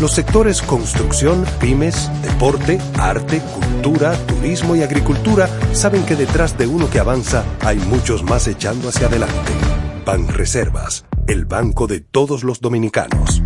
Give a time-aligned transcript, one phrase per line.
[0.00, 6.90] Los sectores construcción, pymes, deporte, arte, cultura, turismo y agricultura saben que detrás de uno
[6.90, 9.52] que avanza hay muchos más echando hacia adelante.
[10.04, 13.42] Ban Reservas, el banco de todos los dominicanos.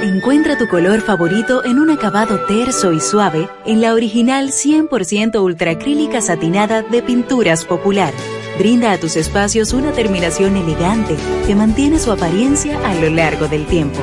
[0.00, 6.20] Encuentra tu color favorito en un acabado terso y suave en la original 100% ultracrílica
[6.20, 8.12] satinada de Pinturas Popular.
[8.58, 11.16] Brinda a tus espacios una terminación elegante
[11.48, 13.98] que mantiene su apariencia a lo largo del tiempo.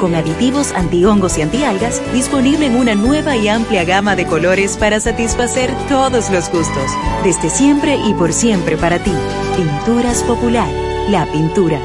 [0.00, 4.98] Con aditivos antihongos y antialgas, disponible en una nueva y amplia gama de colores para
[4.98, 6.90] satisfacer todos los gustos.
[7.22, 9.12] Desde siempre y por siempre para ti.
[9.56, 10.72] Pinturas Popular,
[11.10, 11.78] la pintura.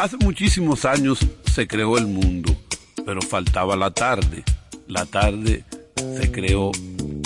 [0.00, 1.18] Hace muchísimos años
[1.52, 2.56] se creó el mundo,
[3.04, 4.44] pero faltaba la tarde.
[4.88, 5.62] La tarde
[5.94, 6.72] se creó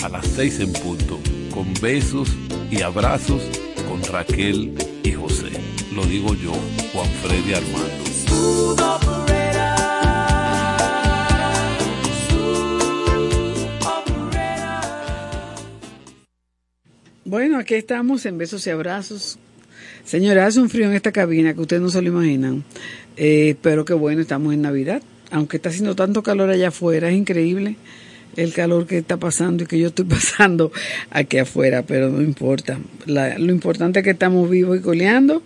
[0.03, 1.21] a las seis en punto,
[1.53, 2.27] con besos
[2.69, 3.43] y abrazos
[3.87, 4.75] con Raquel
[5.05, 5.74] y José.
[5.95, 6.51] Lo digo yo,
[6.91, 8.05] Juan Freddy Armando.
[17.23, 19.39] Bueno, aquí estamos en besos y abrazos.
[20.03, 22.65] Señora, hace un frío en esta cabina que ustedes no se lo imaginan.
[23.15, 25.01] Eh, pero qué bueno, estamos en Navidad.
[25.31, 27.77] Aunque está haciendo tanto calor allá afuera, es increíble
[28.35, 30.73] el calor que está pasando y que yo estoy pasando
[31.09, 32.79] aquí afuera, pero no importa.
[33.05, 35.41] Lo importante es que estamos vivos y coleando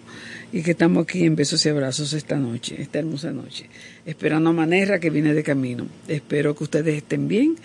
[0.52, 3.70] y que estamos aquí en besos y abrazos esta noche, esta hermosa noche,
[4.06, 5.86] esperando a Manerra que viene de camino.
[6.08, 7.56] Espero que ustedes estén bien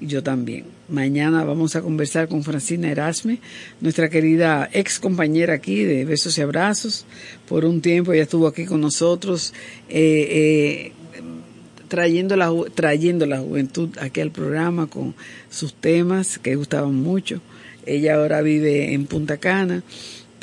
[0.00, 0.64] y yo también.
[0.88, 3.40] Mañana vamos a conversar con Francina Erasme,
[3.80, 7.06] nuestra querida ex compañera aquí de besos y abrazos.
[7.48, 9.54] Por un tiempo ella estuvo aquí con nosotros.
[9.88, 10.92] eh, eh,
[11.88, 15.14] trayendo la, trayendo la juventud aquí al programa con
[15.48, 17.40] sus temas que gustaban mucho.
[17.86, 19.82] Ella ahora vive en Punta Cana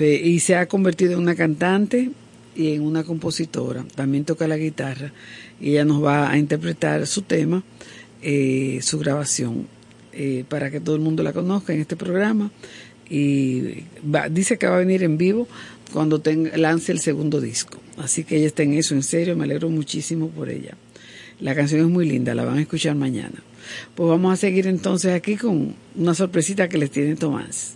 [0.01, 2.09] pe- y se ha convertido en una cantante
[2.55, 3.85] y en una compositora.
[3.95, 5.13] También toca la guitarra
[5.59, 7.63] y ella nos va a interpretar su tema,
[8.23, 9.67] eh, su grabación,
[10.11, 12.51] eh, para que todo el mundo la conozca en este programa.
[13.09, 13.83] Y
[14.31, 15.47] dice que va a venir en vivo
[15.93, 16.21] cuando
[16.55, 17.79] lance el segundo disco.
[17.97, 20.75] Así que ella está en eso, en serio, me alegro muchísimo por ella.
[21.41, 23.43] La canción es muy linda, la van a escuchar mañana.
[23.95, 27.75] Pues vamos a seguir entonces aquí con una sorpresita que les tiene Tomás.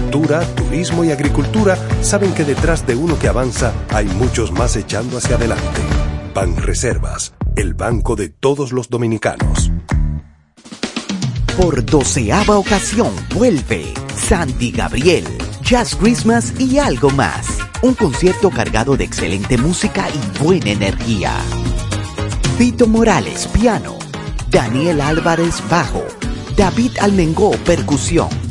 [0.11, 5.35] turismo y agricultura saben que detrás de uno que avanza hay muchos más echando hacia
[5.35, 5.81] adelante.
[6.33, 9.71] Banreservas, el banco de todos los dominicanos.
[11.57, 15.25] Por doceava ocasión vuelve Sandy Gabriel,
[15.61, 17.59] Jazz Christmas y algo más.
[17.81, 21.33] Un concierto cargado de excelente música y buena energía.
[22.57, 23.97] Vito Morales, piano.
[24.49, 26.03] Daniel Álvarez, bajo.
[26.55, 28.50] David Almengó, percusión.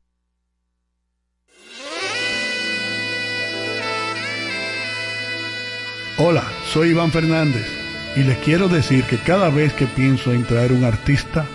[6.18, 7.83] Hola, soy Iván Fernández
[8.16, 11.46] y les quiero decir que cada vez que pienso en traer un artista,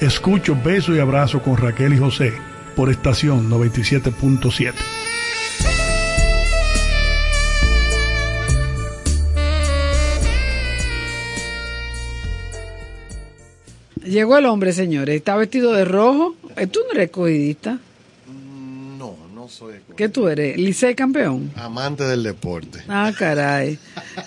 [0.00, 2.34] Escucho Beso y Abrazo con Raquel y José
[2.74, 4.74] por estación 97.7.
[14.04, 15.16] Llegó el hombre, señores.
[15.16, 16.36] Está vestido de rojo.
[16.70, 17.10] ¿Tú no eres?
[19.46, 20.56] No, soy ¿Qué tú eres?
[20.56, 21.52] ¿Licey campeón?
[21.54, 22.80] amante del deporte.
[22.88, 23.78] Ah, caray.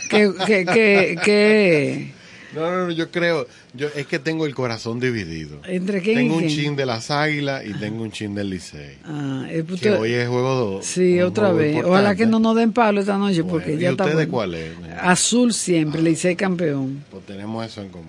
[0.10, 2.12] ¿Qué, qué, qué, qué?
[2.56, 5.60] No, no, no, yo creo, yo es que tengo el corazón dividido.
[5.68, 6.56] ¿Entre quién y Tengo un quién?
[6.56, 8.98] chin de las águilas y tengo un chin del Licey.
[9.04, 9.46] Ah,
[9.82, 10.86] Que hoy es juego 2.
[10.86, 11.84] Sí, otra vez.
[11.84, 14.06] Ojalá que no nos den palo esta noche porque Bueno, ya ¿y está.
[14.06, 14.32] usted de bueno.
[14.32, 14.72] cuál es?
[15.02, 17.04] Azul siempre, Licey campeón.
[17.12, 18.08] Pues tenemos eso en común.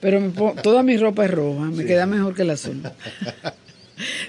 [0.00, 2.80] Pero me pon- toda mi ropa es roja, me queda mejor que el azul.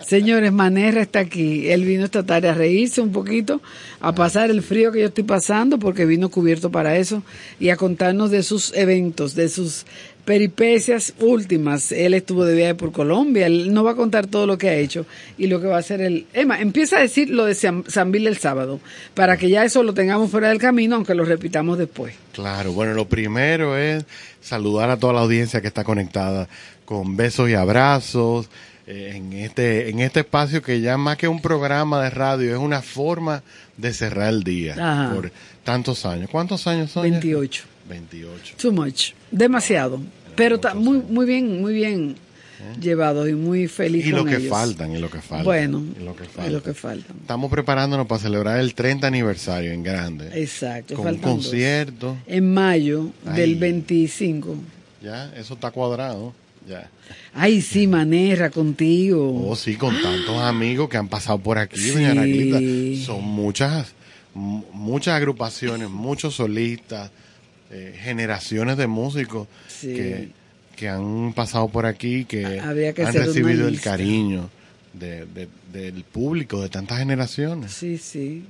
[0.06, 1.70] Señores, Manerra está aquí.
[1.70, 3.62] Él vino esta tarde a reírse un poquito,
[4.00, 7.24] a pasar el frío que yo estoy pasando, porque vino cubierto para eso,
[7.60, 9.86] y a contarnos de sus eventos, de sus
[10.26, 11.92] peripecias últimas.
[11.92, 14.76] Él estuvo de viaje por Colombia, él nos va a contar todo lo que ha
[14.76, 15.06] hecho
[15.38, 16.28] y lo que va a hacer el...
[16.34, 18.80] Emma, empieza a decir lo de San, San Bill el sábado,
[19.14, 22.16] para que ya eso lo tengamos fuera del camino, aunque lo repitamos después.
[22.32, 24.06] Claro, bueno, lo primero es
[24.42, 26.48] saludar a toda la audiencia que está conectada
[26.86, 28.50] con besos y abrazos
[28.86, 32.82] en este en este espacio que ya más que un programa de radio es una
[32.82, 33.42] forma
[33.78, 35.14] de cerrar el día Ajá.
[35.14, 35.32] por
[35.64, 36.30] tantos años.
[36.30, 37.04] ¿Cuántos años son?
[37.04, 37.64] 28.
[37.90, 38.56] 28.
[38.62, 39.12] Too much.
[39.32, 40.00] Demasiado.
[40.36, 42.16] Pero está muy, muy bien, muy bien
[42.80, 44.10] llevado y muy feliz ¿Eh?
[44.10, 44.50] Y lo con que ellos.
[44.50, 45.46] faltan, y lo que faltan.
[45.46, 46.54] Bueno, y lo que y faltan.
[46.54, 47.18] lo que faltan.
[47.22, 50.30] Estamos preparándonos para celebrar el 30 aniversario en grande.
[50.42, 50.96] Exacto.
[50.96, 51.32] Con un dos.
[51.32, 52.18] concierto.
[52.26, 53.36] En mayo Ay.
[53.36, 54.56] del 25.
[55.02, 56.34] Ya, eso está cuadrado.
[56.68, 56.90] Ya.
[57.34, 59.50] Ay, sí, Manera, contigo.
[59.50, 61.92] Oh, sí, con tantos amigos que han pasado por aquí, Sí.
[61.92, 63.06] doña Raquelita.
[63.06, 63.94] Son muchas,
[64.34, 67.12] mu- muchas agrupaciones, muchos solistas,
[67.72, 69.88] eh, generaciones de músicos Sí.
[69.94, 70.30] que,
[70.76, 74.50] que han pasado por aquí, que han recibido el cariño
[74.94, 77.72] de- de- del público de tantas generaciones.
[77.74, 78.46] Sí, sí.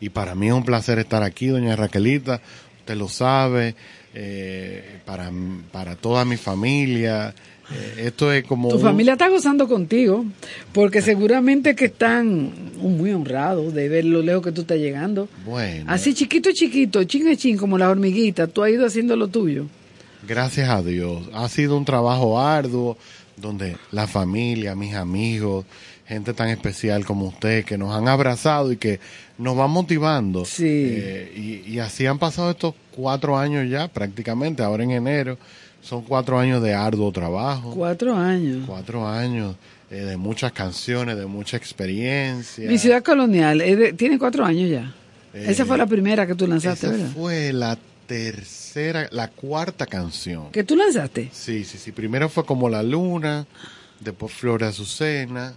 [0.00, 2.40] Y para mí es un placer estar aquí, doña Raquelita.
[2.80, 3.74] Usted lo sabe,
[4.18, 5.30] eh, para,
[5.70, 7.34] para toda mi familia.
[7.70, 8.70] eh, esto es como...
[8.70, 10.24] Tu familia está gozando contigo,
[10.72, 15.28] porque seguramente que están muy honrados de ver lo lejos que tú estás llegando.
[15.44, 19.28] Bueno, Así chiquito, chiquito, chin a chin, como las hormiguitas, tú has ido haciendo lo
[19.28, 19.66] tuyo.
[20.26, 21.28] gracias a Dios.
[21.34, 22.96] Ha sido un trabajo arduo
[23.36, 25.66] donde la familia, mis amigos,
[26.06, 29.00] gente tan especial como usted, que nos han abrazado y que
[29.38, 30.44] nos van motivando.
[30.44, 30.64] Sí.
[30.66, 35.36] Eh, y, y así han pasado estos cuatro años ya, prácticamente, ahora en enero.
[35.82, 37.72] Son cuatro años de arduo trabajo.
[37.74, 38.64] Cuatro años.
[38.66, 39.54] Cuatro años
[39.90, 42.68] eh, de muchas canciones, de mucha experiencia.
[42.68, 44.92] Mi ciudad colonial de- tiene cuatro años ya.
[45.32, 47.10] Eh, Esa fue la primera que tú lanzaste, Esa ¿verdad?
[47.14, 50.50] fue la tercera, la cuarta canción.
[50.50, 51.28] ¿Que tú lanzaste?
[51.32, 51.92] Sí, sí, sí.
[51.92, 53.46] Primero fue como La Luna,
[54.00, 55.52] después Flor Azucena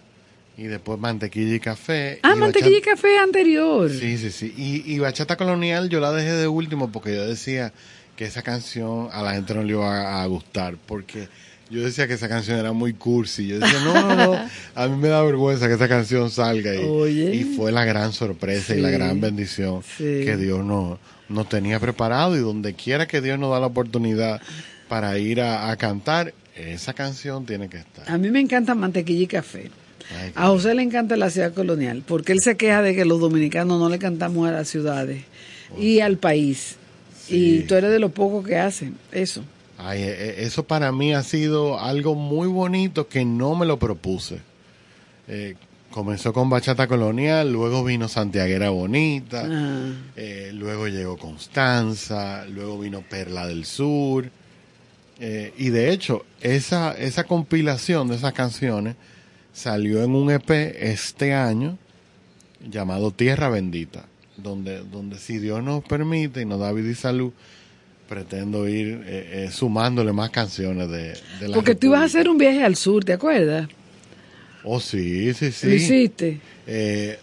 [0.59, 2.19] y después Mantequilla y Café.
[2.23, 3.89] Ah, y mantequilla y café anterior.
[3.89, 4.53] Sí, sí, sí.
[4.57, 7.71] Y, y Bachata Colonial yo la dejé de último porque yo decía
[8.15, 9.87] que esa canción a la gente no le iba
[10.19, 11.27] a, a gustar porque
[11.69, 13.47] yo decía que esa canción era muy cursi.
[13.47, 16.73] Yo decía, no, no, no, a mí me da vergüenza que esa canción salga.
[16.75, 17.35] Y, Oye.
[17.35, 20.03] y fue la gran sorpresa y la gran bendición Sí.
[20.25, 20.97] que Dios nos,
[21.29, 24.41] nos tenía preparado y donde quiera que Dios nos da la oportunidad
[24.89, 28.09] para ir a, a cantar, esa canción tiene que estar.
[28.11, 29.69] A mí me encanta mantequilla y café.
[30.17, 33.19] Ay, A José le encanta la ciudad colonial, porque él se queja de que los
[33.19, 35.23] dominicanos no le cantamos a las ciudades
[35.77, 36.77] y al país.
[37.29, 39.43] Y tú eres de los pocos que hacen eso.
[39.77, 43.77] Ay, eh, eh, eso para mí ha sido algo muy bonito que no me lo
[43.77, 44.39] propuse.
[45.27, 45.55] Eh,
[45.91, 53.01] comenzó con Bachata Colonial, luego vino Santiaguera Bonita, Ah, eh, luego llegó Constanza, luego vino
[53.07, 54.29] Perla del Sur.
[55.19, 58.95] eh, y de hecho, esa, esa compilación de esas canciones
[59.59, 61.77] salió en un EP este año
[62.65, 64.05] llamado Tierra Bendita,
[64.37, 67.33] donde, donde si Dios nos permite y nos da vida y salud,
[68.07, 72.19] pretendo ir eh, eh, sumándole más canciones de, de la porque tú ibas a República.
[72.19, 73.67] hacer un viaje al sur, ¿te acuerdas?
[74.63, 75.67] Oh, sí, sí, sí.
[75.67, 76.39] Lo hiciste.
[76.65, 77.19] Eh,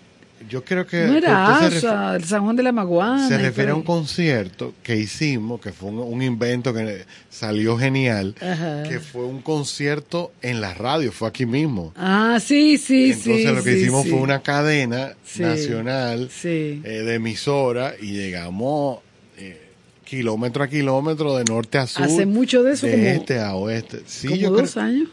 [0.49, 1.07] yo creo que...
[1.07, 3.29] No era Asa, el San Juan de la Maguana.
[3.29, 8.35] Se refiere a un concierto que hicimos, que fue un, un invento que salió genial,
[8.41, 8.83] Ajá.
[8.85, 11.93] que fue un concierto en la radio, fue aquí mismo.
[11.97, 13.45] Ah, sí, sí, Entonces sí.
[13.55, 14.11] lo que sí, hicimos sí.
[14.11, 15.43] fue una cadena Sí.
[15.43, 19.01] nacional eh, de emisora y llegamos
[19.39, 19.61] eh,
[20.05, 22.05] kilómetro a kilómetro de norte a sur.
[22.05, 24.03] Hace mucho de eso, de como- este a oeste.
[24.07, 25.09] Sí, Como yo dos creo, años.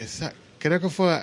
[0.00, 1.20] esa- creo que fue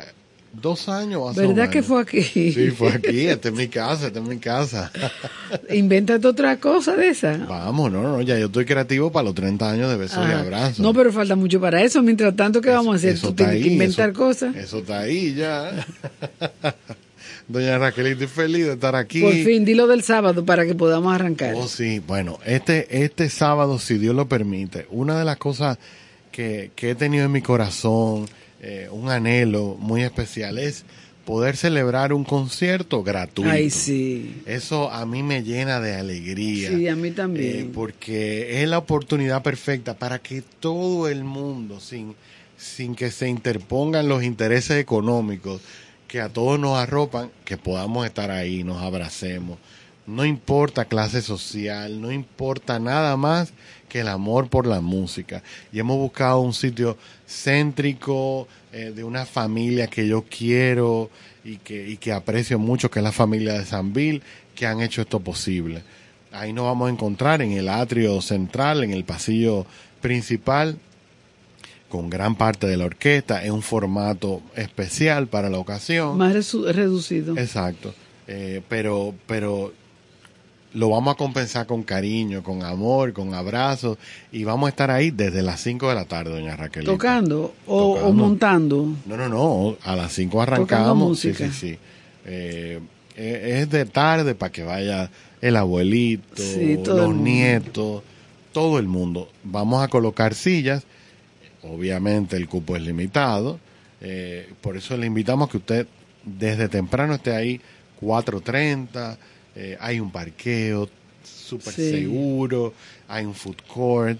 [0.61, 1.87] Dos años hace ¿Verdad que año.
[1.87, 2.23] fue aquí?
[2.23, 4.91] Sí, fue aquí, esta es mi casa, esta es mi casa.
[5.69, 7.37] Invéntate otra cosa de esa.
[7.37, 10.39] Vamos, no, no, ya yo estoy creativo para los 30 años de besos y Ajá.
[10.39, 10.79] abrazos.
[10.79, 12.01] No, pero falta mucho para eso.
[12.01, 13.13] Mientras tanto, ¿qué vamos a hacer?
[13.15, 14.55] Eso Tú tienes que ahí, inventar eso- cosas.
[14.55, 15.85] Eso está ahí ya.
[17.47, 19.21] Doña Raquel, estoy feliz de estar aquí.
[19.21, 21.53] Por fin, dilo del sábado para que podamos arrancar.
[21.55, 25.77] Oh, sí, bueno, este, este sábado, si Dios lo permite, una de las cosas
[26.31, 28.25] que, que he tenido en mi corazón,
[28.61, 30.85] eh, un anhelo muy especial, es
[31.25, 33.49] poder celebrar un concierto gratuito.
[33.49, 34.41] Ay, sí.
[34.45, 36.69] Eso a mí me llena de alegría.
[36.69, 37.57] Sí, a mí también.
[37.57, 42.15] Eh, porque es la oportunidad perfecta para que todo el mundo, sin,
[42.57, 45.61] sin que se interpongan los intereses económicos
[46.07, 49.57] que a todos nos arropan, que podamos estar ahí, nos abracemos.
[50.05, 53.53] No importa clase social, no importa nada más
[53.95, 55.41] que el amor por la música.
[55.71, 61.09] Y hemos buscado un sitio céntrico, eh, de una familia que yo quiero
[61.45, 64.21] y que, y que aprecio mucho, que es la familia de Sanville,
[64.53, 65.81] que han hecho esto posible.
[66.33, 69.65] Ahí nos vamos a encontrar en el atrio central, en el pasillo
[70.01, 70.77] principal,
[71.87, 76.17] con gran parte de la orquesta, en un formato especial para la ocasión.
[76.17, 77.37] Más reducido.
[77.37, 77.95] Exacto.
[78.27, 79.71] Eh, pero, pero
[80.75, 83.97] lo vamos a compensar con cariño, con amor, con abrazos
[84.31, 86.83] y vamos a estar ahí desde las 5 de la tarde, doña Raquel.
[86.85, 88.85] Tocando o, montando.
[89.05, 91.19] No, no, no, a las 5 Tocando arrancamos.
[91.19, 91.77] Sí, sí, sí.
[92.25, 92.79] Eh,
[93.15, 95.09] eh, es de tarde para que vaya
[95.41, 98.03] el abuelito, Sí, todo el los nietos,
[98.51, 99.29] todo el mundo.
[99.43, 100.83] Vamos a colocar sillas.
[101.63, 103.59] Obviamente el cupo es limitado.
[104.01, 105.87] eh, por eso le invitamos que usted
[106.25, 107.61] desde temprano esté ahí
[108.01, 109.17] 4.30.
[109.55, 110.89] eh, hay un parqueo
[111.23, 111.91] súper Sí.
[111.91, 112.73] seguro.
[113.07, 114.19] Hay un food court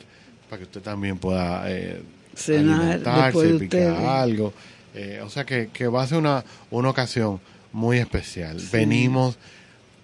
[0.49, 2.01] para que usted también pueda eh,
[2.35, 4.07] Cenar alimentarse, después de picar ustedes.
[4.09, 4.53] algo.
[4.93, 7.39] Eh, o sea que, que va a ser una, una ocasión
[7.73, 8.57] muy especial.
[8.71, 9.37] Venimos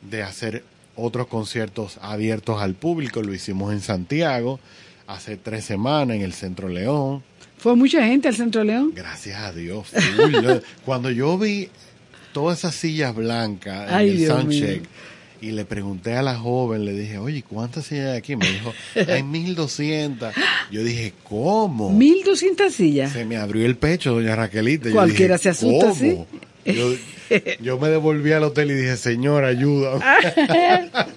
[0.02, 0.64] de hacer
[0.96, 3.22] otros conciertos abiertos al público.
[3.22, 4.60] Lo hicimos en Santiago
[5.08, 7.24] hace tres semanas en el Centro León.
[7.58, 8.92] Fue mucha gente al Centro León.
[8.96, 9.88] Gracias a Dios.
[10.86, 11.70] cuando yo vi
[12.34, 14.84] todas esas sillas blancas en Ay, el Dios soundcheck.
[15.42, 18.36] Y le pregunté a la joven, le dije, oye, ¿cuántas sillas hay aquí?
[18.36, 18.74] Me dijo,
[19.12, 20.34] hay 1200.
[20.72, 21.90] Yo dije, ¿cómo?
[21.90, 23.12] 1200 sillas.
[23.12, 24.92] Se me abrió el pecho, doña Raquelita.
[24.92, 25.96] Cualquiera dije, se asusta, ¿cómo?
[25.96, 26.72] ¿sí?
[26.74, 26.94] Yo,
[27.60, 30.00] yo me devolví al hotel y dije, señor, ayuda.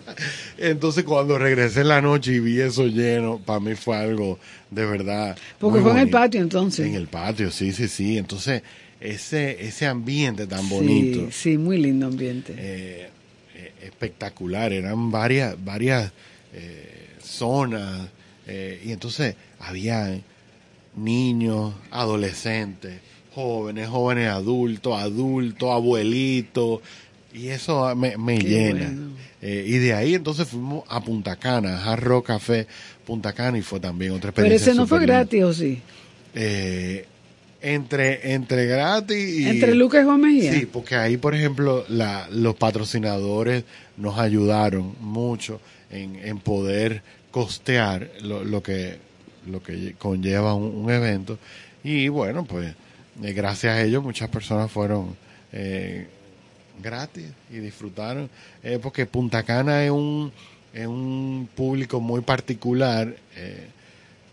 [0.59, 4.39] Entonces cuando regresé en la noche y vi eso lleno, para mí fue algo
[4.70, 5.37] de verdad.
[5.59, 6.87] Porque fue en el patio entonces.
[6.87, 8.16] En el patio, sí, sí, sí.
[8.16, 8.62] Entonces,
[9.01, 12.55] ese, ese ambiente tan Sí, bonito, sí, muy lindo ambiente.
[12.57, 13.09] eh,
[13.85, 14.72] espectacular.
[14.72, 16.12] Eran varias, varias
[16.53, 18.09] eh, zonas.
[18.47, 20.18] eh, y entonces había
[20.97, 23.01] niños, adolescentes,
[23.35, 26.80] jóvenes, jóvenes adultos, adultos, abuelitos.
[27.32, 28.87] Y eso me, me llena.
[28.87, 29.11] bueno.
[29.43, 32.66] Eh, y de ahí entonces fuimos a Punta Cana, Rock Café
[33.05, 34.72] Punta Cana y fue también otra Pero experiencia.
[34.72, 35.82] ese no fue gratis, ¿o sí?
[36.35, 37.07] Eh,
[37.65, 39.49] entre, entre gratis y...
[39.49, 40.53] Entre Lucas y Juan Mejía.
[40.53, 43.65] Sí, porque ahí, por ejemplo, la, los patrocinadores
[43.97, 45.61] nos ayudaron mucho
[45.91, 48.99] en, en poder costear lo, lo que
[49.47, 51.39] lo que conlleva un, un evento.
[51.83, 52.75] Y bueno, pues
[53.23, 55.17] eh, gracias a ellos muchas personas fueron
[55.53, 56.07] eh,
[56.83, 58.31] gratis y disfrutaron.
[58.62, 60.33] Eh, porque Punta Cana es un,
[60.73, 63.15] es un público muy particular.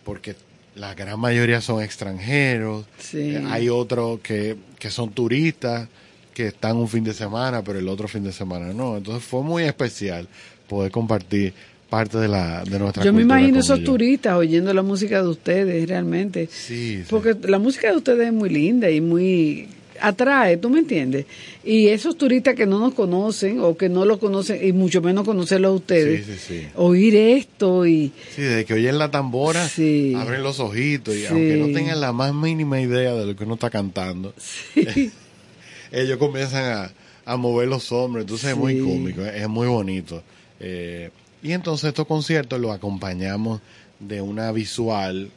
[0.03, 0.35] porque
[0.75, 2.85] la gran mayoría son extranjeros.
[2.99, 3.35] Sí.
[3.35, 5.87] Eh, hay otros que, que son turistas
[6.33, 8.97] que están un fin de semana, pero el otro fin de semana no.
[8.97, 10.27] Entonces fue muy especial
[10.67, 11.53] poder compartir
[11.89, 13.91] parte de la de nuestra Yo me imagino esos ellos.
[13.91, 16.47] turistas oyendo la música de ustedes, realmente.
[16.49, 17.05] Sí, sí.
[17.09, 19.67] Porque la música de ustedes es muy linda y muy
[20.01, 21.25] atrae, ¿tú me entiendes?
[21.63, 25.23] Y esos turistas que no nos conocen o que no lo conocen y mucho menos
[25.25, 26.67] conocerlo a ustedes, Sí, sí, sí.
[26.75, 31.67] oír esto y Sí, desde que oyen la tambora, abren los ojitos y aunque no
[31.73, 34.33] tengan la más mínima idea de lo que uno está cantando,
[35.91, 36.91] ellos comienzan a,
[37.25, 40.23] a mover los hombros, entonces es muy cómico, es muy bonito.
[40.59, 41.09] Eh,
[41.43, 43.61] y entonces estos conciertos los acompañamos
[43.99, 45.29] de una visual,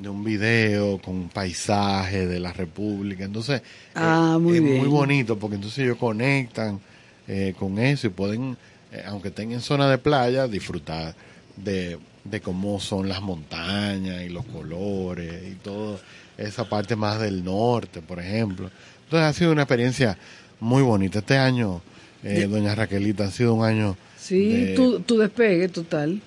[0.00, 3.62] de un video con paisajes de la República, entonces
[3.94, 4.78] Ah, eh, muy es bien.
[4.78, 6.80] muy bonito porque entonces ellos conectan
[7.26, 8.56] eh, con eso y pueden,
[8.92, 11.14] eh, aunque estén en zona de playa, disfrutar
[11.56, 16.00] de, de cómo son las montañas y los colores y todo
[16.36, 18.70] esa parte más del norte, por ejemplo.
[19.04, 20.16] Entonces ha sido una experiencia
[20.60, 21.18] muy bonita.
[21.18, 21.82] Este año,
[22.22, 23.96] eh, doña Raquelita, ha sido un año...
[24.16, 26.20] sí, de- tu, tu despegue total.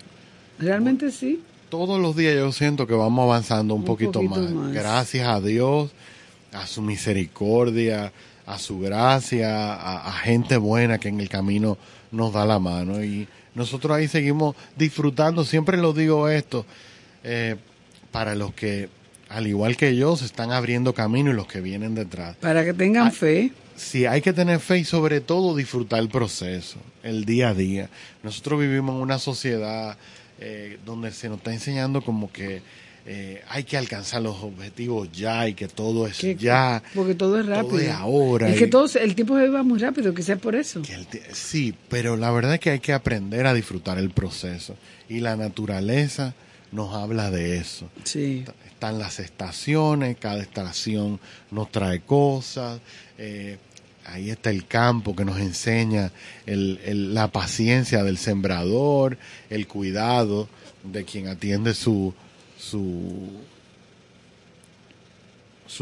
[0.60, 1.42] Realmente sí.
[1.72, 4.52] Todos los días yo siento que vamos avanzando un, Un poquito, poquito más.
[4.52, 4.74] más.
[4.74, 5.90] Gracias a Dios,
[6.54, 8.12] a su misericordia,
[8.46, 11.78] a su gracia, a, a gente buena que en el camino
[12.12, 13.04] nos da la mano.
[13.04, 15.44] Y nosotros ahí seguimos disfrutando.
[15.46, 16.66] Siempre lo digo esto,
[17.24, 17.56] eh,
[18.12, 18.90] para los que,
[19.30, 22.36] al igual que yo, se están abriendo camino y los que vienen detrás.
[22.38, 23.52] Para que tengan Ah, fe.
[23.78, 27.90] Sí, hay que tener fe y sobre todo disfrutar el proceso, el día a día.
[28.22, 29.98] Nosotros vivimos en una sociedad
[30.42, 32.62] eh, donde se nos está enseñando como que
[33.06, 36.84] eh, hay que alcanzar los objetivos ya y que todo es que- ya.
[36.94, 37.70] Porque todo es rápido.
[37.70, 38.50] Todo es ahora.
[38.50, 40.82] Es que todo, el tiempo se va muy rápido, quizás por eso.
[40.84, 44.12] que el ti- sí, pero la verdad es que hay que aprender a disfrutar el
[44.12, 44.76] proceso.
[45.10, 46.34] Y la naturaleza
[46.72, 47.90] nos habla de eso.
[48.04, 48.46] Sí.
[48.68, 51.20] Están las estaciones, cada estación
[51.52, 52.80] nos trae cosas.
[53.18, 53.58] eh,
[54.12, 56.12] ahí está el campo que nos enseña
[56.46, 59.18] la paciencia del sembrador,
[59.50, 60.50] el cuidado
[60.84, 62.14] de quien atiende su,
[62.58, 63.32] su,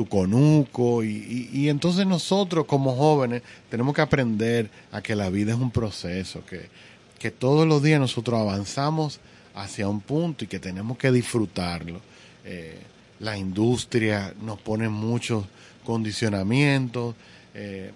[0.07, 1.03] conuco.
[1.03, 6.45] Y entonces nosotros como jóvenes tenemos que aprender a que la vida es un proceso,
[6.45, 6.69] que,
[7.17, 9.19] que todos los días nosotros avanzamos
[9.55, 11.99] hacia un punto y que tenemos que disfrutarlo.
[12.45, 12.79] Eh,
[13.19, 15.45] la industria nos pone muchos
[15.83, 17.15] condicionamientos,
[17.53, 17.91] eh,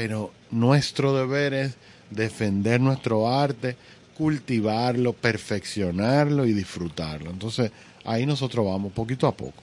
[0.00, 1.74] pero nuestro deber es
[2.10, 3.76] defender nuestro arte,
[4.16, 7.28] cultivarlo, perfeccionarlo y disfrutarlo.
[7.30, 7.70] Entonces
[8.06, 9.62] ahí nosotros vamos poquito a poco.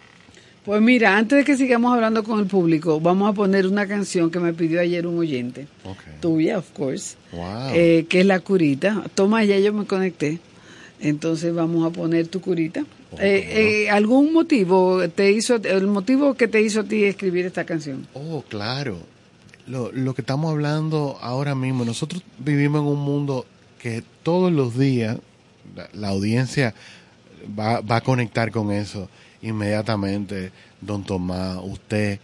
[0.63, 4.29] Pues mira, antes de que sigamos hablando con el público, vamos a poner una canción
[4.29, 5.97] que me pidió ayer un oyente, Ok.
[6.19, 7.71] tuya, of course, Wow.
[7.73, 9.05] eh, que es La Curita.
[9.15, 10.38] Toma, ya yo me conecté.
[10.99, 12.81] Entonces vamos a poner tu curita.
[13.17, 17.65] Eh, eh, ¿Algún motivo te hizo, el motivo que te hizo a ti escribir esta
[17.65, 18.05] canción?
[18.13, 19.16] Oh, claro.
[19.68, 23.45] Lo, lo que estamos hablando ahora mismo, nosotros vivimos en un mundo
[23.80, 25.18] que todos los días
[25.76, 26.74] la, la audiencia
[27.57, 29.09] va, va a conectar con eso
[29.41, 30.51] inmediatamente.
[30.80, 32.20] Don Tomás, usted,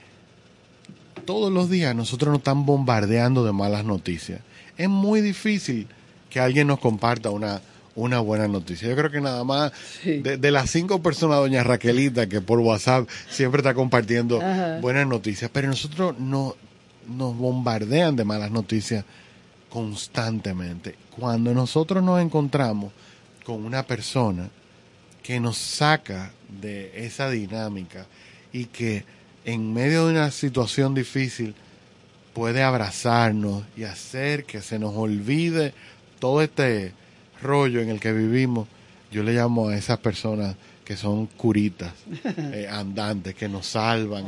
[1.25, 4.39] todos los días nosotros nos están bombardeando de malas noticias.
[4.77, 5.87] Es muy difícil
[6.29, 7.61] que alguien nos comparta una,
[7.95, 8.87] una buena noticia.
[8.89, 9.71] Yo creo que nada más
[10.01, 10.19] Sí.
[10.19, 14.79] de, de las cinco personas, doña Raquelita, que por WhatsApp siempre está compartiendo Ajá.
[14.81, 16.55] buenas noticias, pero nosotros no,
[17.07, 19.05] nos bombardean de malas noticias
[19.69, 20.95] constantemente.
[21.17, 22.91] Cuando nosotros nos encontramos
[23.43, 24.49] con una persona
[25.21, 26.31] que nos saca
[26.61, 28.05] de esa dinámica
[28.51, 29.05] y que
[29.45, 31.55] en medio de una situación difícil
[32.33, 35.73] puede abrazarnos y hacer que se nos olvide
[36.19, 36.93] todo este
[37.41, 38.67] rollo en el que vivimos,
[39.11, 41.93] yo le llamo a esas personas que son curitas,
[42.25, 44.25] eh, andantes, que nos salvan,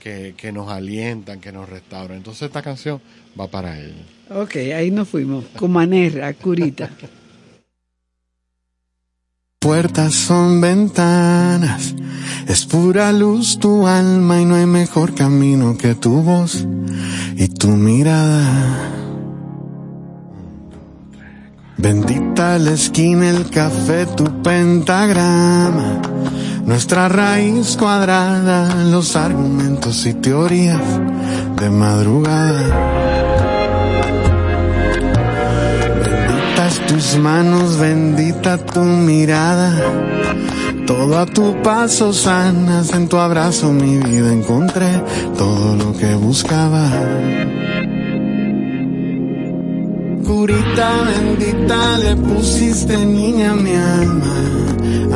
[0.00, 2.18] que, que nos alientan, que nos restauran.
[2.18, 3.00] Entonces esta canción
[3.38, 4.06] va para ellos.
[4.30, 5.44] Ok, ahí nos fuimos.
[5.56, 6.90] Con Manerra, Curita.
[9.58, 11.94] Puertas son ventanas,
[12.48, 16.66] es pura luz tu alma y no hay mejor camino que tu voz
[17.36, 19.01] y tu mirada.
[21.82, 26.00] Bendita la esquina, el café, tu pentagrama,
[26.64, 30.80] nuestra raíz cuadrada, los argumentos y teorías
[31.60, 32.62] de madrugada.
[36.04, 39.74] Benditas tus manos, bendita tu mirada.
[40.86, 45.02] Todo a tu paso sanas, en tu abrazo mi vida encontré
[45.36, 46.88] todo lo que buscaba.
[50.32, 54.34] Curita bendita le pusiste niña a mi alma,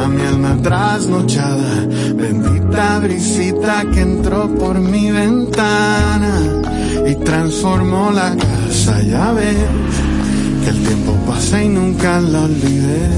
[0.02, 1.86] a mi alma trasnochada.
[2.14, 6.34] Bendita brisita que entró por mi ventana
[7.06, 9.56] y transformó la casa, ya ves
[10.62, 13.08] que el tiempo pasa y nunca la olvidé.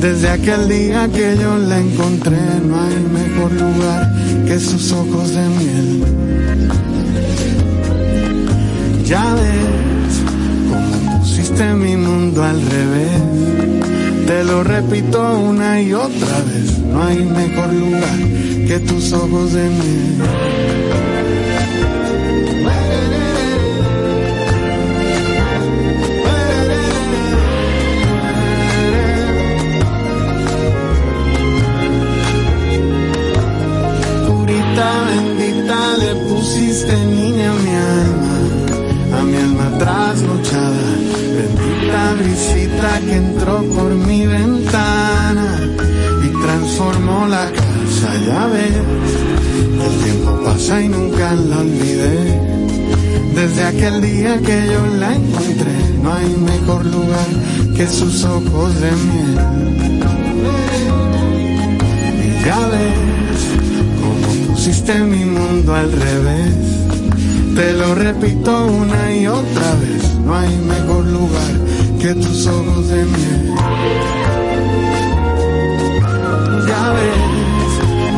[0.00, 4.12] Desde aquel día que yo la encontré, no hay mejor lugar
[4.48, 6.04] que sus ojos de miel.
[9.04, 9.97] Ya ves
[11.48, 14.26] pusiste mi mundo al revés.
[14.26, 18.18] Te lo repito una y otra vez, no hay mejor lugar
[18.66, 20.16] que tus ojos de miel.
[34.26, 40.87] Curita bendita le pusiste niña a mi alma, a mi alma trasnochada.
[41.88, 45.58] Bendita brisita que entró por mi ventana
[46.22, 48.74] y transformó la casa, ya ves.
[49.86, 52.40] El tiempo pasa y nunca la olvidé.
[53.34, 55.72] Desde aquel día que yo la encontré,
[56.02, 57.26] no hay mejor lugar
[57.74, 59.38] que sus ojos de miel.
[62.22, 63.40] Y ya ves
[64.00, 66.54] cómo pusiste mi mundo al revés.
[67.54, 71.67] Te lo repito una y otra vez, no hay mejor lugar
[71.98, 73.54] que tus ojos de miel.
[76.68, 77.24] Ya ves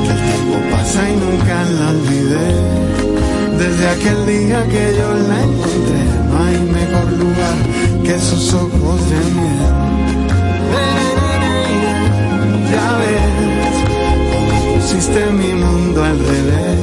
[0.04, 2.48] que el tiempo pasa y nunca la olvidé.
[3.58, 7.56] Desde aquel día que yo la encontré, no hay mejor lugar
[8.04, 9.72] que sus ojos de miel.
[12.72, 13.30] Ya ves
[14.74, 16.80] pusiste mi mundo al revés.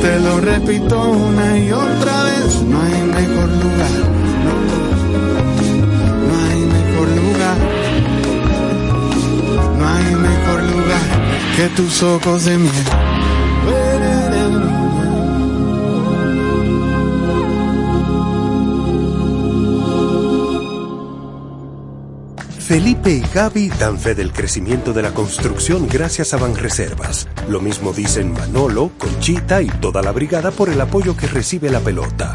[0.00, 4.17] Te lo repito una y otra vez, no hay mejor lugar.
[11.58, 12.56] Que tus ojos de.
[22.60, 27.26] Felipe y Gaby dan fe del crecimiento de la construcción gracias a Banreservas.
[27.48, 31.80] Lo mismo dicen Manolo, Conchita y toda la brigada por el apoyo que recibe la
[31.80, 32.34] pelota.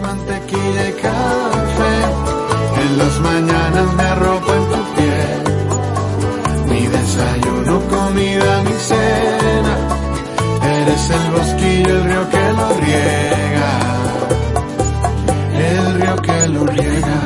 [0.00, 1.96] Mantequilla y café.
[2.82, 5.42] En las mañanas me arropo en tu piel.
[6.68, 9.74] Mi desayuno, comida, mi cena.
[10.62, 13.72] Eres el bosquillo, el río que lo riega.
[15.58, 17.22] El río que lo riega.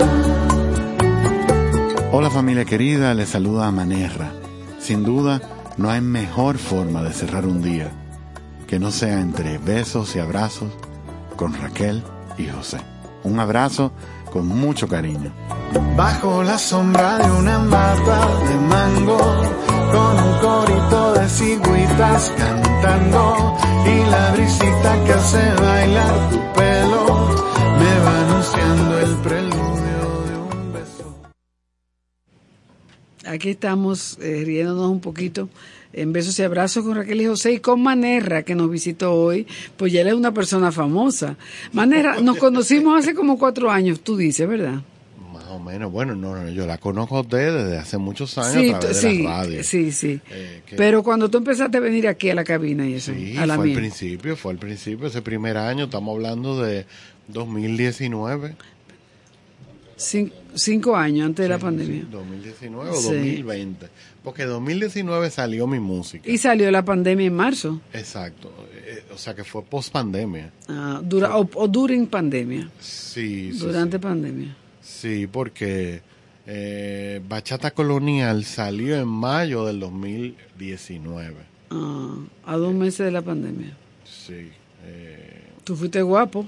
[2.12, 4.32] Hola familia querida, les saluda Manerra.
[4.78, 5.40] Sin duda,
[5.76, 7.90] no hay mejor forma de cerrar un día
[8.66, 10.70] que no sea entre besos y abrazos
[11.36, 12.04] con Raquel
[12.38, 12.78] y José.
[13.24, 13.92] Un abrazo
[14.32, 15.32] con mucho cariño.
[15.96, 19.18] Bajo la sombra de una mata de mango,
[19.92, 27.28] con un corito de cigüitas cantando, y la brisita que hace bailar tu pelo,
[27.78, 31.14] me va anunciando el preludio de un beso.
[33.26, 35.48] Aquí estamos eh, riéndonos un poquito
[35.92, 39.46] en besos y abrazos con Raquel y José y con Manerra que nos visitó hoy,
[39.76, 41.36] pues ya él es una persona famosa.
[41.72, 44.82] Manerra, nos conocimos hace como cuatro años, tú dices, ¿verdad?
[45.32, 48.52] Más o menos, bueno, no, no, yo la conozco a usted desde hace muchos años
[48.52, 49.64] Sí, a través de sí, la radio.
[49.64, 50.20] sí, sí.
[50.30, 53.36] Eh, que- Pero cuando tú empezaste a venir aquí a la cabina y eso, Sí,
[53.36, 53.76] a la fue al mía.
[53.78, 56.86] principio, fue al principio, ese primer año, estamos hablando de
[57.28, 58.54] 2019.
[60.00, 62.00] Cin- cinco años antes de la pandemia.
[62.02, 63.06] sí, 2019 o Sí.
[63.08, 63.86] 2020.
[64.24, 66.28] Porque 2019 salió mi música.
[66.30, 68.50] Y salió la pandemia en marzo, Exacto.
[68.72, 70.50] eh, o sea que fue post pandemia.
[70.68, 74.56] ah, dura, o, o during pandemia, Sí, sí, durante pandemia.
[74.80, 76.00] Sí, porque
[76.46, 81.34] eh, Bachata Colonial salió en mayo del 2019.
[81.70, 83.76] Ah, a dos meses de la pandemia.
[84.04, 84.48] Sí.
[84.84, 86.46] eh, Tú fuiste guapo.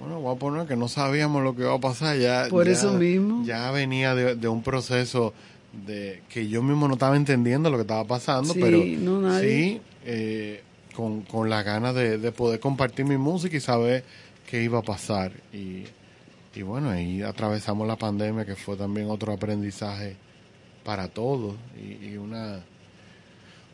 [0.00, 2.18] Bueno, voy a poner que no sabíamos lo que iba a pasar.
[2.18, 3.44] Ya, Por ya- eso mismo.
[3.44, 5.32] Ya venía de, de un proceso
[5.86, 9.40] de que yo mismo no estaba entendiendo lo que estaba pasando, Sí, pero no, nadie.
[9.74, 10.62] sí, eh,
[10.94, 14.04] con, con las ganas de, de poder compartir mi música y saber
[14.48, 15.32] qué iba a pasar.
[15.52, 15.84] Y,
[16.54, 20.16] y bueno, ahí atravesamos la pandemia, que fue también otro aprendizaje
[20.84, 22.60] para todos y, y una,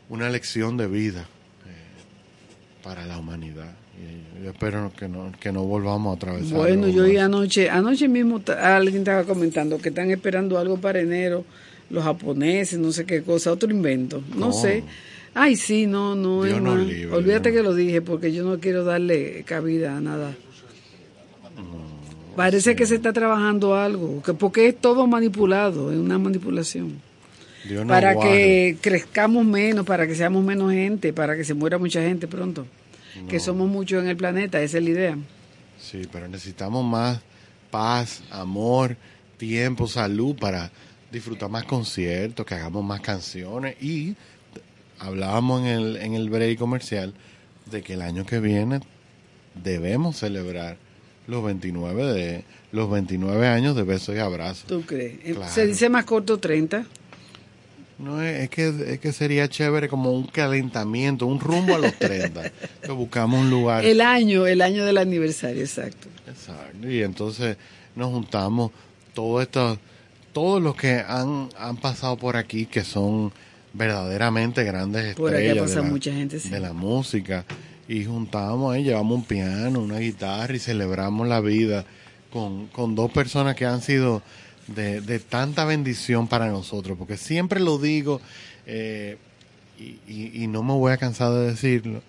[0.09, 3.71] una lección de vida eh, para la humanidad.
[4.43, 6.57] Yo espero que no, que no volvamos a atravesar.
[6.57, 11.45] Bueno, yo y anoche, anoche mismo alguien estaba comentando que están esperando algo para enero,
[11.89, 14.83] los japoneses, no sé qué cosa, otro invento, no sé.
[15.33, 17.61] Ay, sí, no, no, Dios libre, Olvídate Dios.
[17.61, 20.35] que lo dije porque yo no quiero darle cabida a nada.
[22.35, 26.99] Parece que se está trabajando algo, que porque es todo manipulado, es una manipulación.
[27.67, 28.29] Dios para guarde.
[28.29, 32.65] que crezcamos menos, para que seamos menos gente, para que se muera mucha gente pronto.
[33.29, 35.17] Que somos muchos en el planeta, esa es la idea.
[35.79, 37.19] Sí, pero necesitamos más
[37.69, 38.95] paz, amor,
[39.37, 40.71] tiempo, salud para
[41.11, 44.15] disfrutar más conciertos, que hagamos más canciones y
[44.99, 47.13] hablábamos en el, en el break comercial
[47.69, 48.79] de que el año que viene
[49.63, 50.77] debemos celebrar
[51.27, 54.65] los 29 de los 29 años de besos y abrazos.
[54.65, 55.13] ¿Tú crees?
[55.23, 55.51] Eh, Claro.
[55.51, 56.85] Se dice más corto 30.
[57.99, 62.51] No es, que es que sería chévere como un calentamiento, un rumbo a los 30.
[62.81, 66.07] que buscamos un lugar El año, el año del aniversario, exacto.
[66.27, 66.89] Exacto.
[66.89, 67.57] Y entonces
[67.95, 68.71] nos juntamos
[69.13, 69.77] todos estos,
[70.33, 73.31] todos los que han, han pasado por aquí, que son
[73.73, 76.49] verdaderamente grandes Por estrellas de la, mucha gente, sí.
[76.49, 77.45] de la música.
[77.87, 81.85] y juntábamos ahí, llevamos un piano, una guitarra y celebramos la vida
[82.31, 84.21] con, con dos personas que han sido
[84.67, 88.21] de, de tanta bendición para nosotros, porque siempre lo digo
[88.65, 89.17] eh,
[89.79, 92.01] y, y- no me voy a cansar de decirlo,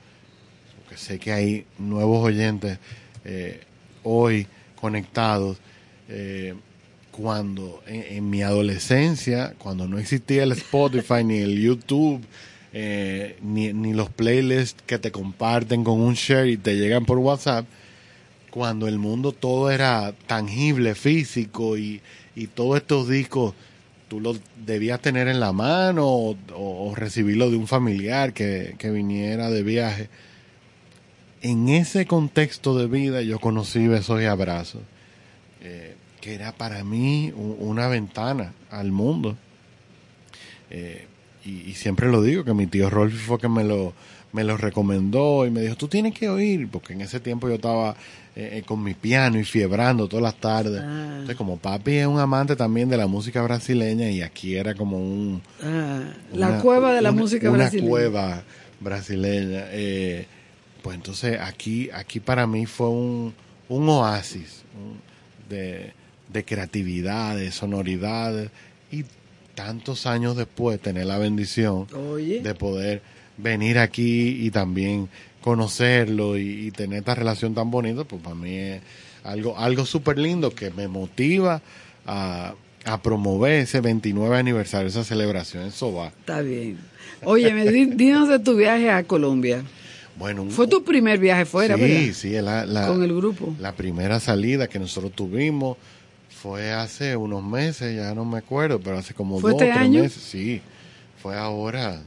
[0.82, 2.78] porque sé que hay nuevos oyentes
[3.24, 3.60] eh,
[4.02, 4.46] hoy
[4.76, 5.58] conectados.
[6.08, 6.54] eh,
[7.10, 12.20] cuando en, en mi adolescencia, cuando no existía el Spotify ni el YouTube,
[12.72, 17.18] eh, ni, ni los playlists que te comparten con un share y te llegan por
[17.18, 17.66] WhatsApp,
[18.50, 22.00] cuando el mundo todo era tangible, físico y,
[22.34, 23.54] y todos estos discos
[24.08, 29.50] tú los debías tener en la mano o, recibirlo de un familiar que, que viniera
[29.50, 30.08] de viaje.
[31.42, 34.82] En ese contexto de vida yo conocí Besos y Abrazos,
[35.62, 39.36] eh, que era para mí una ventana al mundo.
[40.70, 41.06] Eh,
[41.44, 43.92] y, y siempre lo digo, que mi tío Rolfi fue que me lo,
[44.32, 47.54] me lo recomendó y me dijo, tú tienes que oír, porque en ese tiempo yo
[47.54, 47.94] estaba
[48.36, 50.80] eh, eh, con mi piano y fiebrando todas las tardes.
[50.84, 51.08] Ah.
[51.12, 54.98] Entonces, como papi es un amante también de la música brasileña y aquí era como
[54.98, 55.40] un...
[55.62, 57.88] Ah, la una- cueva de la una- música una brasileña.
[57.88, 58.42] cueva
[58.80, 59.64] brasileña.
[59.70, 60.26] eh,
[60.82, 63.32] pues entonces aquí, aquí para mí fue un,
[63.70, 64.62] un oasis
[65.48, 65.92] de,
[66.30, 68.50] de creatividad, de sonoridad
[68.92, 69.04] y
[69.54, 72.40] tantos años después tener la bendición Oye.
[72.42, 73.00] de poder
[73.38, 75.08] venir aquí y también
[75.44, 78.80] conocerlo y, y tener esta relación tan bonita, pues para mí es
[79.24, 81.60] algo, algo súper lindo que me motiva
[82.06, 82.54] a,
[82.86, 85.64] a promover ese 29 aniversario, esa celebración.
[85.66, 86.08] Eso va.
[86.08, 86.78] Está bien.
[87.24, 89.62] Oye, me di- dinos de tu viaje a Colombia.
[90.18, 92.14] Bueno, un- Fue tu primer viaje fuera, sí, ¿verdad?
[92.14, 93.54] sí, la, la- Con el grupo.
[93.60, 95.76] La primera salida que nosotros tuvimos
[96.30, 99.74] fue hace unos meses, ya no me acuerdo, pero hace como ¿Fue dos este o
[99.74, 100.02] tres año?
[100.02, 100.22] meses.
[100.22, 100.62] Sí,
[101.22, 102.00] fue ahora.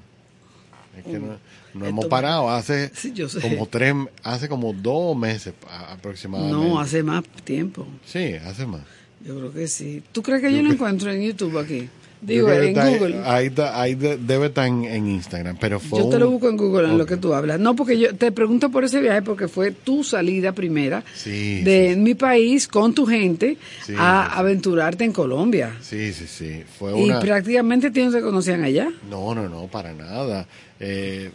[0.98, 1.38] Es que no,
[1.78, 5.54] no Esto- hemos parado, hace Sí, como tres, hace como dos meses
[5.90, 6.58] aproximadamente.
[6.58, 7.88] No, hace más tiempo.
[8.06, 8.82] Sí, hace más.
[9.26, 10.04] Yo creo que sí.
[10.12, 11.90] ¿Tú crees que yo, Yo lo encuentro en YouTube aquí?
[12.20, 13.22] Digo, en está Google.
[13.26, 16.50] Ahí, está- ahí de- debe estar en, en Instagram, pero fue Yo te lo busco
[16.50, 17.60] en Google en lo que tú hablas.
[17.60, 21.96] No, porque yo te pregunto por ese viaje porque fue tu salida primera Sí, de
[21.96, 25.76] mi país con tu gente Sí, a aventurarte en Colombia.
[25.82, 26.64] Sí, sí, sí.
[26.80, 27.20] Fue Y una...
[27.20, 28.90] prácticamente ti no se conocían allá.
[29.12, 30.48] No, no, no, para nada.
[30.80, 31.30] Eh,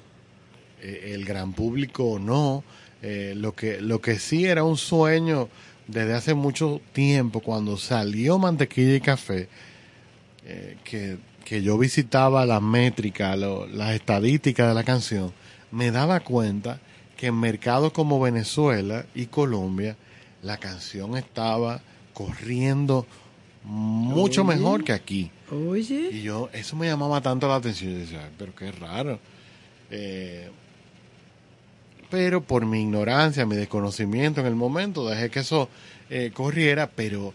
[0.82, 2.64] eh, el gran público no.
[3.02, 5.48] Eh, lo que lo que sí era un sueño
[5.88, 9.48] desde hace mucho tiempo cuando salió Mantequilla y Café,
[10.44, 15.32] eh, que, que yo visitaba las métricas, lo- las estadísticas de la canción,
[15.72, 16.80] me daba cuenta
[17.16, 19.96] que en mercados como Venezuela y Colombia
[20.42, 21.80] la canción estaba
[22.14, 23.06] corriendo
[23.64, 24.54] mucho Oye.
[24.56, 25.30] mejor que aquí.
[25.50, 26.08] Oye.
[26.12, 27.92] Y yo, eso me llamaba tanto la atención.
[27.92, 29.18] Yo decía, "Ay, pero qué raro.
[29.90, 30.48] Eh,
[32.12, 35.68] pero por mi ignorancia, mi desconocimiento en el momento, dejé que eso
[36.10, 37.32] eh, corriera, pero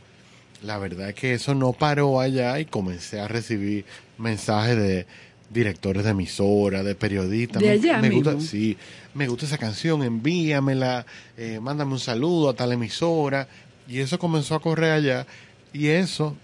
[0.64, 3.86] la verdad es que eso no paró allá y comencé a recibir
[4.20, 5.08] mensajes de
[5.50, 7.60] directores de emisora, de periodistas.
[7.62, 8.48] De Me- allá me gusta, mismo.
[8.48, 8.78] sí,
[9.16, 11.06] me gusta esa canción, envíamela,
[11.38, 13.48] eh, mándame un saludo a tal emisora.
[13.88, 15.26] Y eso comenzó a correr allá.
[15.74, 16.36] Y eso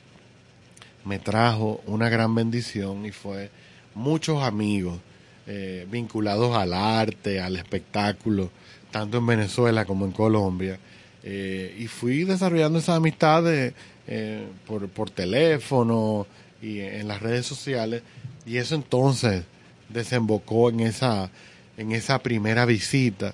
[1.05, 3.51] me trajo una gran bendición y fue
[3.93, 4.99] muchos amigos
[5.47, 8.49] eh, vinculados al arte, al espectáculo,
[8.91, 10.77] tanto en Venezuela como en Colombia.
[11.23, 13.73] Eh, y fui desarrollando esas amistades
[14.07, 16.27] eh, por, por teléfono
[16.61, 18.01] y en las redes sociales.
[18.45, 19.43] Y eso entonces
[19.89, 21.29] desembocó en esa,
[21.77, 23.33] en esa primera visita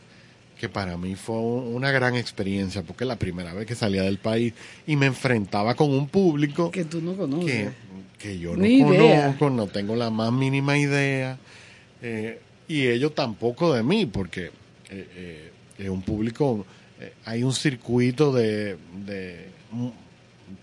[0.59, 4.17] que para mí fue un- una gran experiencia porque la primera vez que salía del
[4.17, 4.53] país
[4.85, 7.45] y me enfrentaba con un público Que tú no conoces.
[7.45, 7.69] que,
[8.17, 9.23] que yo no Ni idea.
[9.27, 11.37] conozco, no tengo la más mínima idea,
[12.01, 14.51] eh, y ellos tampoco de mí, porque eh,
[15.15, 16.65] eh, es un público,
[16.99, 18.77] eh, hay un circuito de,
[19.71, 19.91] mu-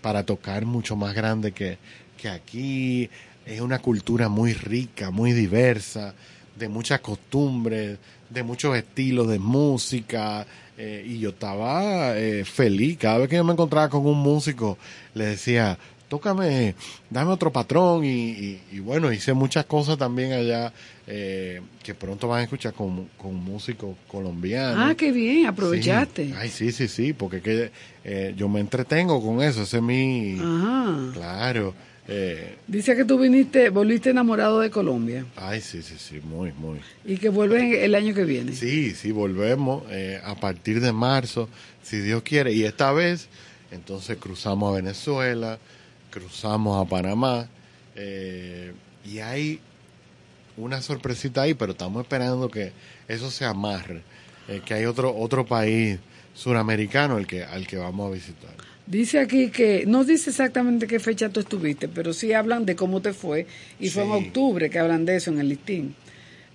[0.01, 1.77] para tocar mucho más grande que,
[2.17, 3.09] que aquí,
[3.45, 6.13] es una cultura muy rica, muy diversa,
[6.57, 7.97] de muchas costumbres,
[8.29, 10.45] de muchos estilos de música,
[10.79, 12.97] y yo estaba eh, feliz.
[12.99, 14.77] Cada vez que yo me encontraba con un músico,
[15.15, 15.77] le decía,
[16.09, 16.75] tócame,
[17.09, 20.71] dame otro patrón, y, y- y bueno, hice muchas cosas también allá
[21.07, 24.91] eh, que pronto van a escuchar con, con músicos colombianos.
[24.91, 26.25] Ah, qué bien, aprovechaste.
[26.27, 26.33] Sí.
[26.37, 27.71] Ay, sí, sí, sí, porque que,
[28.03, 30.37] eh, yo me entretengo con eso, ese es mi...
[30.39, 31.11] Ajá.
[31.13, 31.73] Claro.
[32.07, 36.79] eh, Dice que tú viniste, volviste enamorado de Colombia ay, sí, sí, sí, muy, muy.
[37.05, 38.53] y que vuelves el año que viene.
[38.53, 41.49] Sí, sí, volvemos eh, a partir de marzo,
[41.83, 42.53] si Dios quiere.
[42.53, 43.27] Y esta vez,
[43.71, 45.59] entonces cruzamos a Venezuela,
[46.19, 47.47] cruzamos a Panamá,
[47.95, 48.73] eh,
[49.05, 49.59] y hay
[50.57, 52.71] una sorpresita ahí, pero estamos esperando que
[53.07, 54.01] eso se amarre.
[54.47, 55.99] eh, que hay otro otro país
[56.33, 58.51] suramericano el que al que vamos a visitar.
[58.85, 63.01] Dice aquí que, no dice exactamente qué fecha tú estuviste, pero sí hablan de cómo
[63.01, 63.45] te fue,
[63.81, 65.93] y fue en octubre que hablan de eso en el listín.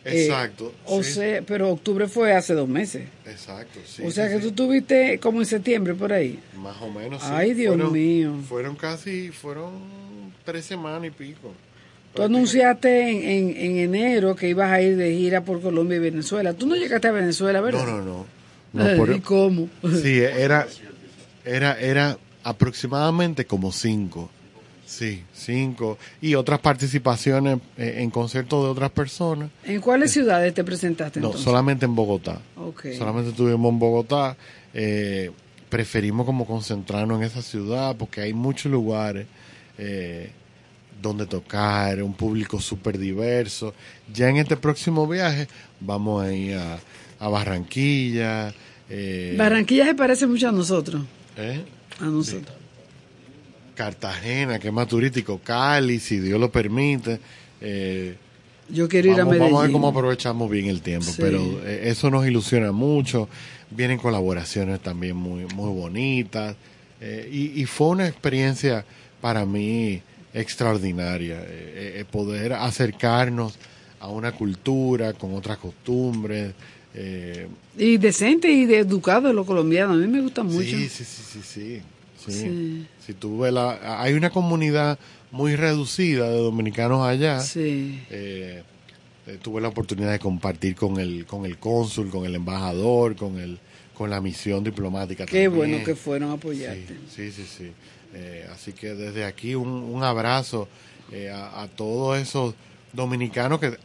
[0.04, 0.72] Eh, Exacto.
[0.86, 3.08] o sí, sea, pero octubre fue hace dos meses.
[3.24, 3.78] exacto.
[3.86, 4.48] sí, o sea sí, que sí.
[4.48, 6.40] tú tuviste como en septiembre por ahí.
[6.56, 7.22] Más o menos.
[7.24, 8.34] Ay, Dios Fueron- mío.
[8.48, 9.70] Fueron casi, fueron
[10.44, 11.52] tres semanas y pico.
[12.14, 16.00] Tú anunciaste en, en, en enero que ibas a ir de gira por Colombia y
[16.00, 16.52] Venezuela.
[16.52, 17.86] Tú no llegaste a Venezuela, ¿verdad?
[17.86, 18.26] No, no, no.
[18.74, 19.68] No, por- ¿Y cómo?
[20.02, 20.66] Sí, era,
[21.44, 24.30] era, era aproximadamente como cinco.
[24.92, 25.96] Sí, cinco.
[26.20, 29.48] Y otras participaciones eh, en conciertos de otras personas.
[29.64, 31.44] ¿En cuáles ciudades te presentaste No, entonces?
[31.46, 32.42] solamente en Bogotá.
[32.58, 32.88] Ok.
[32.98, 34.36] Solamente estuvimos en Bogotá.
[34.74, 35.30] Eh,
[35.70, 39.26] preferimos como concentrarnos en esa ciudad porque hay muchos lugares
[39.78, 40.30] eh,
[41.00, 43.72] donde tocar, un público súper diverso.
[44.12, 45.48] Ya en este próximo viaje
[45.80, 46.78] vamos a ir a,
[47.18, 48.52] a Barranquilla.
[48.90, 51.02] eh, Barranquilla se parece mucho a nosotros.
[51.38, 51.64] ¿eh?
[51.98, 52.56] A nosotros.
[53.74, 57.18] Cartagena, que es más turístico, Cali, si Dios lo permite.
[57.60, 58.14] Eh,
[58.68, 59.50] Yo quiero ir a vamos, Medellín.
[59.52, 61.16] vamos a ver cómo aprovechamos bien el tiempo, Sí.
[61.18, 63.28] pero eh, eso nos ilusiona mucho.
[63.70, 66.56] Vienen colaboraciones también muy, muy bonitas.
[67.00, 68.84] eh, y, y fue una experiencia
[69.20, 70.00] para mí
[70.34, 71.44] extraordinaria,
[72.10, 73.54] poder acercarnos
[74.00, 76.52] a una cultura con otras costumbres.
[77.78, 79.96] Y decente y de educado los colombianos.
[79.96, 80.62] A mí me gusta mucho.
[80.62, 81.82] Sí, sí, sí, sí, sí.
[82.26, 82.32] Sí.
[82.32, 82.86] Sí.
[83.06, 84.98] Si tú ves la, hay una comunidad
[85.30, 87.40] muy reducida de dominicanos allá.
[87.40, 88.02] Sí.
[88.10, 88.62] Eh,
[89.26, 93.38] eh, tuve la oportunidad de compartir con el con el cónsul, con el embajador, con
[93.38, 93.58] el
[93.94, 95.24] con la misión diplomática.
[95.26, 95.54] Qué también.
[95.72, 96.96] bueno que fueron a apoyarte.
[97.08, 97.70] Sí, sí, sí.
[98.14, 100.68] Eh, así que desde aquí un, un abrazo
[101.12, 102.54] eh, a, a todos esos
[102.92, 103.76] dominicanos que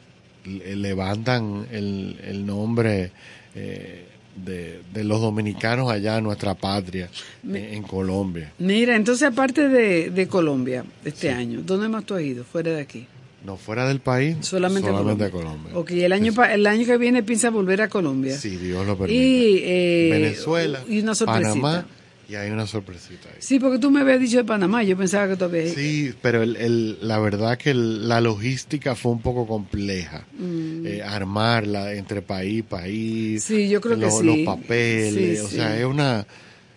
[0.45, 3.11] le- levantan el, el nombre
[3.55, 4.05] eh,
[4.45, 7.09] de, de los dominicanos allá en nuestra patria,
[7.43, 8.51] en Colombia.
[8.59, 12.81] Mira, entonces aparte de, de Colombia este año, ¿dónde más tú has ido fuera de
[12.81, 13.07] aquí?
[13.45, 15.67] No fuera del país, Solamente, a solamente Colombia.
[15.67, 15.77] a Colombia.
[15.77, 18.35] Ok, el año, el año que viene piensa volver a Colombia.
[18.38, 19.19] Si Dios lo permite.
[19.23, 21.49] Y eh, Venezuela, y una sorpresita.
[21.53, 21.85] Panamá,
[22.30, 23.36] y hay una sorpresita ahí.
[23.39, 25.73] Sí, porque tú me habías dicho de Panamá, yo pensaba que tú habías.
[25.73, 30.25] Sí, pero el, el- la verdad que el- la logística fue un poco compleja.
[30.38, 30.86] Mm.
[30.86, 33.43] Eh, armarla entre país, país.
[33.43, 34.23] Sí, yo creo que sí.
[34.25, 35.55] Los papeles, Sí, o sí.
[35.55, 36.25] sea, es una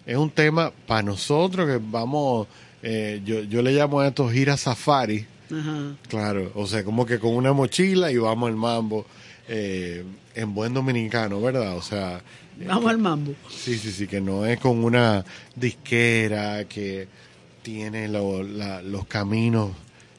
[0.06, 2.48] es un tema para nosotros que vamos,
[2.82, 5.94] eh, yo, yo le llamo a esto gira safari, Ajá.
[6.08, 9.06] claro, o sea, como que con una mochila y vamos al mambo
[9.48, 11.76] eh, en buen dominicano, ¿verdad?
[11.76, 12.22] O sea,
[12.66, 13.32] Vamos al mambo.
[13.50, 15.24] Sí, sí, sí, que no es con una
[15.56, 17.08] disquera que
[17.62, 19.70] tiene lo- la- los caminos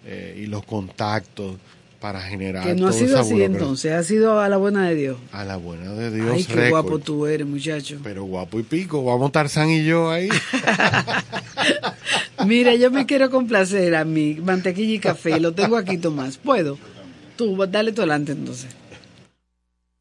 [0.05, 1.55] eh, y los contactos
[1.99, 5.17] para generar Que no ha sido así entonces, ha sido a la buena de Dios.
[5.31, 7.99] A la buena de Dios, Ay, qué guapo tú eres, muchacho.
[8.03, 10.29] Pero guapo y pico, vamos Tarzán y yo ahí.
[12.45, 16.37] Mira, yo me quiero complacer a mi mantequilla y café, lo tengo aquí, Tomás.
[16.37, 16.77] ¿Puedo?
[17.35, 18.69] Tú, dale tú adelante entonces.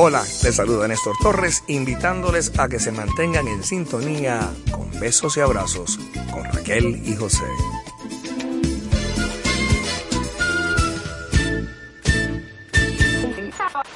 [0.00, 5.40] Hola, les saluda Néstor Torres, invitándoles a que se mantengan en sintonía con besos y
[5.40, 5.98] abrazos
[6.30, 7.42] con Raquel y José.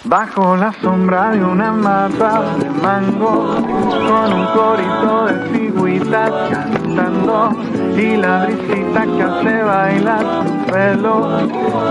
[0.02, 7.50] Bajo la sombra de una mata de mango, con un corito de figuritas cantando,
[7.96, 11.28] y la brisita que hace bailar tu pelo,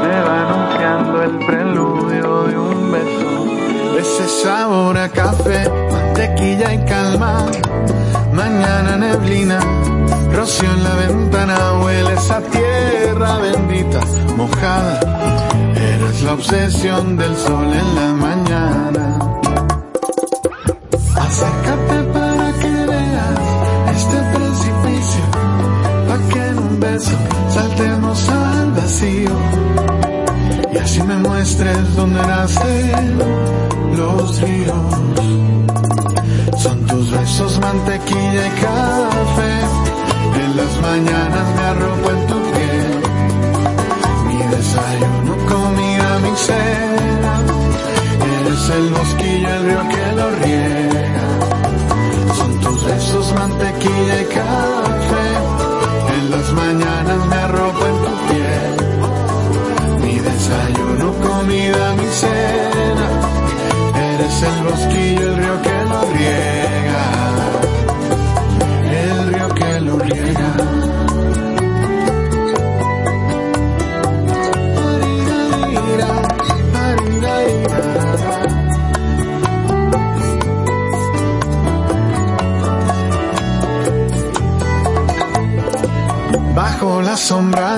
[0.01, 1.80] me va anunciando el preludio
[4.31, 7.45] sabor a café, mantequilla y calma,
[8.31, 9.59] mañana neblina,
[10.33, 13.99] rocío en la ventana, huele esa tierra bendita,
[14.37, 14.99] mojada.
[15.75, 19.19] Eres la obsesión del sol en la mañana.
[21.15, 23.39] Acércate para que veas
[23.95, 25.23] este precipicio,
[26.07, 27.17] pa' que en un beso
[27.49, 29.31] saltemos al vacío.
[30.73, 32.91] Y así me muestres dónde nace
[34.01, 34.85] los ríos.
[36.57, 39.53] Son tus besos mantequilla y café.
[40.43, 42.93] En las mañanas me arropo en tu piel.
[44.27, 47.33] Mi desayuno, comida, mi cena.
[48.31, 51.27] Eres el bosquillo, el río que lo riega.
[52.37, 55.27] Son tus besos mantequilla y café.
[56.15, 58.73] En las mañanas me arropo en tu piel.
[60.03, 62.40] Mi desayuno, comida, mi cena.
[64.73, 67.03] El río que lo riega.
[68.89, 70.55] El río que lo riega.
[86.55, 87.70] Bajo la sombra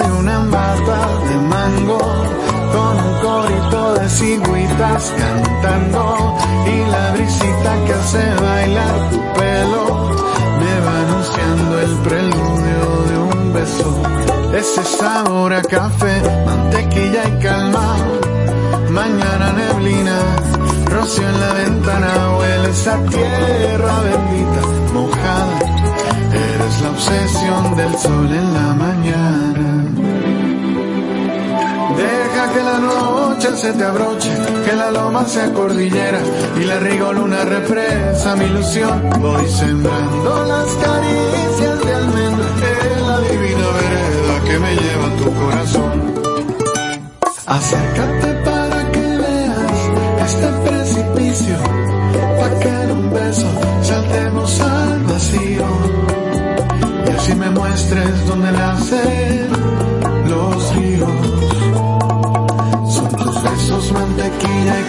[15.04, 17.88] sabor a café, mantequilla y calma,
[18.90, 20.18] mañana neblina,
[20.86, 24.62] rocío en la ventana, huele esa tierra bendita,
[24.94, 25.56] mojada.
[26.52, 29.70] Eres la obsesión del sol en la mañana.
[32.02, 34.32] Deja que la noche se te abroche,
[34.66, 36.20] que la loma sea cordillera
[36.62, 39.10] y la rigoluna represa mi ilusión.
[39.20, 42.48] Voy sembrando las caricias de almendra
[42.96, 44.13] en la divina vereda
[44.54, 46.14] que me lleva tu corazón.
[47.48, 49.80] Acércate para que veas
[50.28, 51.58] este precipicio,
[52.40, 53.50] pa' que en un beso
[53.82, 55.68] saltemos al vacío.
[57.08, 59.50] Y así me muestres dónde nacen
[60.32, 61.22] los ríos.
[62.96, 64.86] Son tus besos, mantequilla y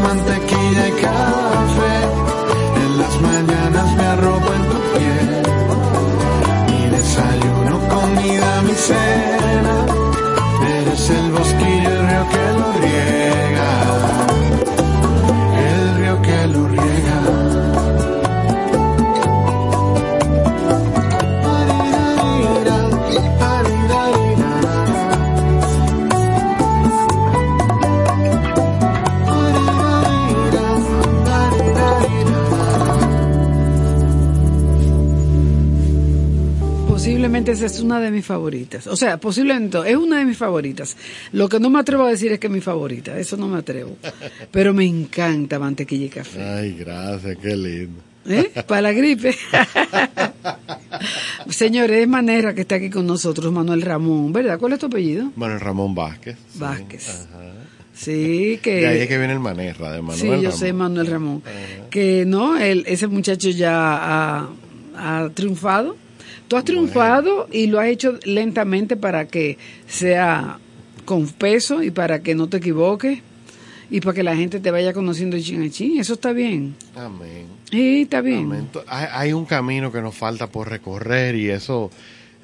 [0.00, 2.07] mantequilla y café.
[37.48, 38.86] Posiblemente es una de mis favoritas.
[38.86, 40.96] O sea, posiblemente es una de mis favoritas.
[41.32, 43.18] Lo que no me atrevo a decir es que es mi favorita.
[43.18, 43.96] Eso no me atrevo.
[44.50, 46.42] Pero me encanta mantequilla y café.
[46.42, 48.00] Ay, gracias, qué lindo.
[48.26, 48.50] ¿Eh?
[48.66, 49.34] Para la gripe.
[51.48, 54.58] Señores, es manera que está aquí con nosotros Manuel Ramón, ¿verdad?
[54.58, 55.30] ¿Cuál es tu apellido?
[55.36, 56.36] Manuel Ramón Vázquez.
[56.52, 56.58] sí.
[56.58, 57.08] Vázquez.
[57.08, 57.52] Ajá.
[57.94, 58.76] Sí, que...
[58.76, 60.52] De ahí es que viene el Manerra de Manuel sí, yo Ramón.
[60.52, 61.42] sé, Manuel Ramón.
[61.90, 64.48] Que no, él, ese muchacho ya ha,
[64.96, 65.96] ha triunfado.
[66.48, 70.58] Tú has triunfado y lo has hecho lentamente para que sea
[71.04, 73.20] con peso y para que no te equivoques
[73.90, 76.00] y para que la gente te vaya conociendo chin a chin.
[76.00, 76.74] Eso está bien.
[76.96, 77.46] Amén.
[77.70, 78.46] Sí, está bien.
[78.46, 78.68] Amén.
[78.86, 81.90] Hay, hay un camino que nos falta por recorrer y eso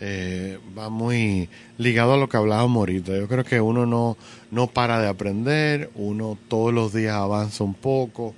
[0.00, 1.48] eh, va muy
[1.78, 3.16] ligado a lo que hablábamos ahorita.
[3.16, 4.16] Yo creo que uno no,
[4.50, 8.34] no para de aprender, uno todos los días avanza un poco,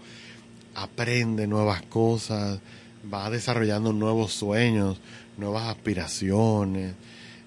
[0.75, 2.61] aprende nuevas cosas,
[3.13, 5.01] va desarrollando nuevos sueños,
[5.39, 6.95] nuevas aspiraciones,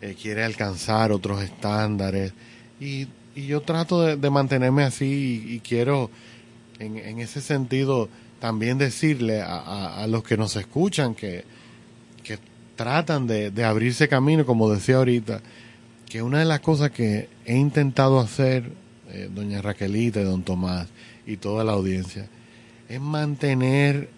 [0.01, 2.33] eh, quiere alcanzar otros estándares.
[2.79, 6.09] Y, y yo trato de, mantenerme así y, quiero
[6.79, 8.09] en, en ese sentido
[8.39, 11.43] también decirle a, a- a los que nos escuchan que,
[12.23, 12.37] que
[12.75, 15.41] tratan de, de abrirse camino, como decía ahorita,
[16.07, 18.71] que una de las cosas que he intentado hacer,
[19.09, 20.87] eh, doña Raquelita y don Tomás
[21.27, 22.27] y toda la audiencia,
[22.87, 24.09] es mantener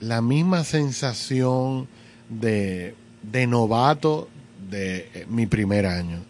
[0.00, 1.86] la misma sensación
[2.28, 4.28] de, de novato
[4.70, 6.22] de eh, mi primer año.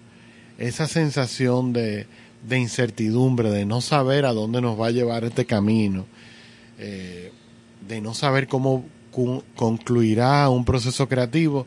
[0.59, 2.07] Esa sensación de,
[2.49, 6.07] de incertidumbre, de no saber a dónde nos va a llevar este camino,
[6.79, 7.33] eh,
[7.89, 8.85] de no saber cómo
[9.57, 11.67] concluirá un proceso creativo,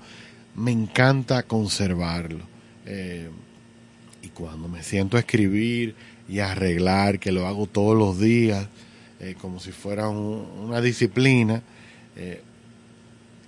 [0.56, 2.46] me encanta conservarlo.
[2.86, 3.30] Eh,
[4.22, 5.96] y cuando me siento a escribir
[6.30, 8.68] y a arreglar, que lo hago todos los días,
[9.40, 11.62] como si fuera un- una disciplina,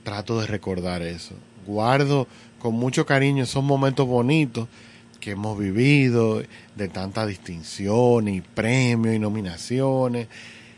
[0.03, 1.35] trato de recordar eso.
[1.65, 2.27] Guardo
[2.59, 4.67] con mucho cariño esos momentos bonitos
[5.19, 6.43] que hemos vivido,
[6.75, 10.27] de tanta distinción y premios y nominaciones.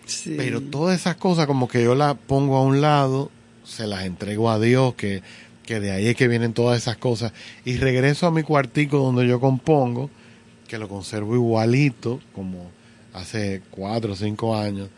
[0.06, 0.36] Sí.
[0.38, 3.32] Pero todas esas cosas como que yo las pongo a un lado,
[3.64, 5.24] se las entrego a Dios, que,
[5.64, 7.34] que de ahí es que vienen todas esas cosas.
[7.66, 10.12] Y regreso a mi cuartico donde yo compongo,
[10.68, 12.70] que lo conservo igualito, como
[13.14, 14.90] hace cuatro o cinco años.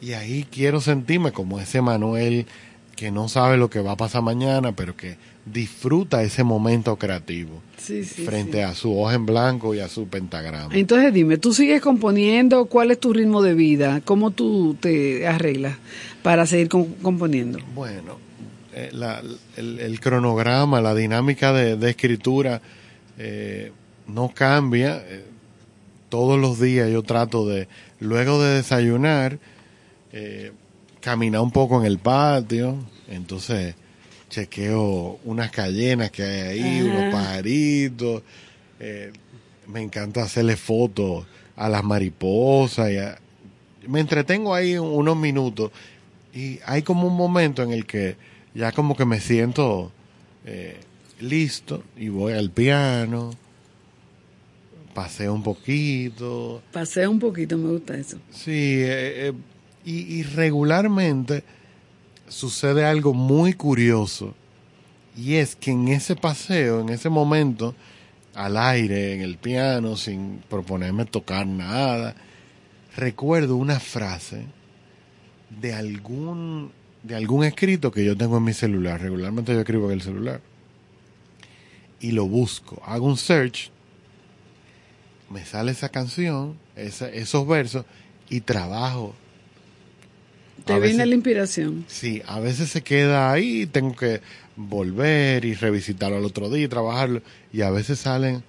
[0.00, 2.46] Y ahí quiero sentirme como ese Manuel
[2.96, 5.16] que no sabe lo que va a pasar mañana, pero que
[5.46, 8.62] disfruta ese momento creativo Sí, sí, frente sí.
[8.62, 10.74] a su hoja en blanco y a su pentagrama.
[10.74, 12.64] Entonces dime, ¿tú sigues componiendo?
[12.66, 14.00] ¿Cuál es tu ritmo de vida?
[14.04, 15.76] ¿Cómo tú te arreglas
[16.22, 17.58] para seguir com- componiendo?
[17.74, 18.18] Bueno,
[18.72, 19.22] eh, la-
[19.56, 22.62] el, el cronograma, la dinámica de, de escritura
[23.18, 23.70] eh,
[24.06, 25.02] no cambia.
[25.06, 25.24] Eh,
[26.08, 27.68] todos los días yo trato de,
[28.00, 29.38] luego de desayunar,
[30.12, 30.52] eh,
[31.04, 32.76] caminar un poco en el patio.
[33.08, 33.74] Entonces
[34.30, 36.88] chequeo unas cayenas que hay ahí, Ajá.
[36.88, 38.22] unos pajaritos.
[38.80, 39.12] eh,
[39.68, 41.24] me encanta hacerle fotos
[41.56, 42.90] a las mariposas.
[42.90, 43.18] Y a-
[43.86, 45.70] me entretengo ahí unos minutos
[46.34, 48.16] y hay como un momento en el que
[48.54, 49.92] ya como que me siento
[50.46, 50.78] eh,
[51.20, 53.30] listo y voy al piano,
[54.94, 56.62] paseo un poquito.
[56.72, 58.18] Pasea un poquito, me gusta eso.
[58.30, 58.50] Sí,
[58.82, 59.32] eh, eh,
[59.84, 61.44] y, regularmente
[62.28, 64.34] sucede algo muy curioso
[65.16, 67.74] y es que en ese paseo, en ese momento,
[68.34, 72.16] al aire, en el piano, sin proponerme tocar nada,
[72.96, 74.46] recuerdo una frase
[75.60, 76.72] de algún
[77.04, 79.00] de algún escrito que yo tengo en mi celular.
[79.00, 80.40] Regularmente yo escribo en el celular.
[82.00, 82.82] Y lo busco.
[82.84, 83.70] Hago un search.
[85.30, 87.84] Me sale esa canción, esos versos,
[88.28, 89.14] y trabajo.
[90.64, 91.84] Te viene la inspiración.
[91.88, 94.20] Sí, a veces se queda ahí, tengo que
[94.56, 97.20] volver y revisitarlo al otro día y trabajarlo.
[97.52, 98.42] Y a veces salen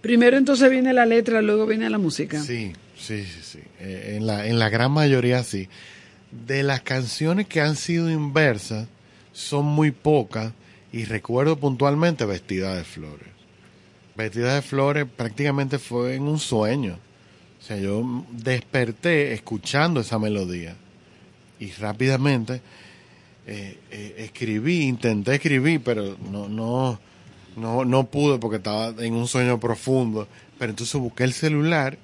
[0.00, 2.40] Primero entonces viene la letra, luego viene la música.
[2.40, 3.58] Sí, sí, sí, sí.
[3.80, 5.68] Eh, en, la, en la gran mayoría sí.
[6.46, 8.86] De las canciones que han sido inversas,
[9.32, 10.52] son muy pocas
[10.92, 13.28] y recuerdo puntualmente Vestida de Flores.
[14.16, 16.98] Vestida de Flores prácticamente fue en un sueño.
[17.60, 20.76] O sea, yo desperté escuchando esa melodía
[21.60, 22.60] y rápidamente
[23.46, 26.98] eh, eh, escribí, intenté escribir, pero no, no,
[27.56, 30.28] no, no pude porque estaba en un sueño profundo.
[30.58, 31.98] Pero entonces busqué el celular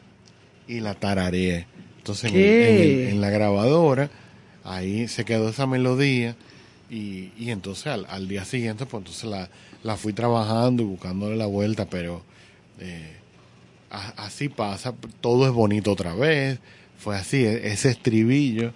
[0.66, 1.66] y la tarareé.
[1.98, 3.10] Entonces en, el- en el- ¿Qué?
[3.10, 4.10] en la grabadora,
[4.64, 6.36] ahí se quedó esa melodía
[6.90, 9.48] y, y entonces al, al día siguiente, pues entonces la,
[9.82, 12.22] la fui trabajando y buscándole la vuelta, pero
[12.80, 13.16] eh,
[13.90, 16.58] a- así pasa, todo es bonito otra vez,
[16.98, 18.72] fue así, e- ese estribillo,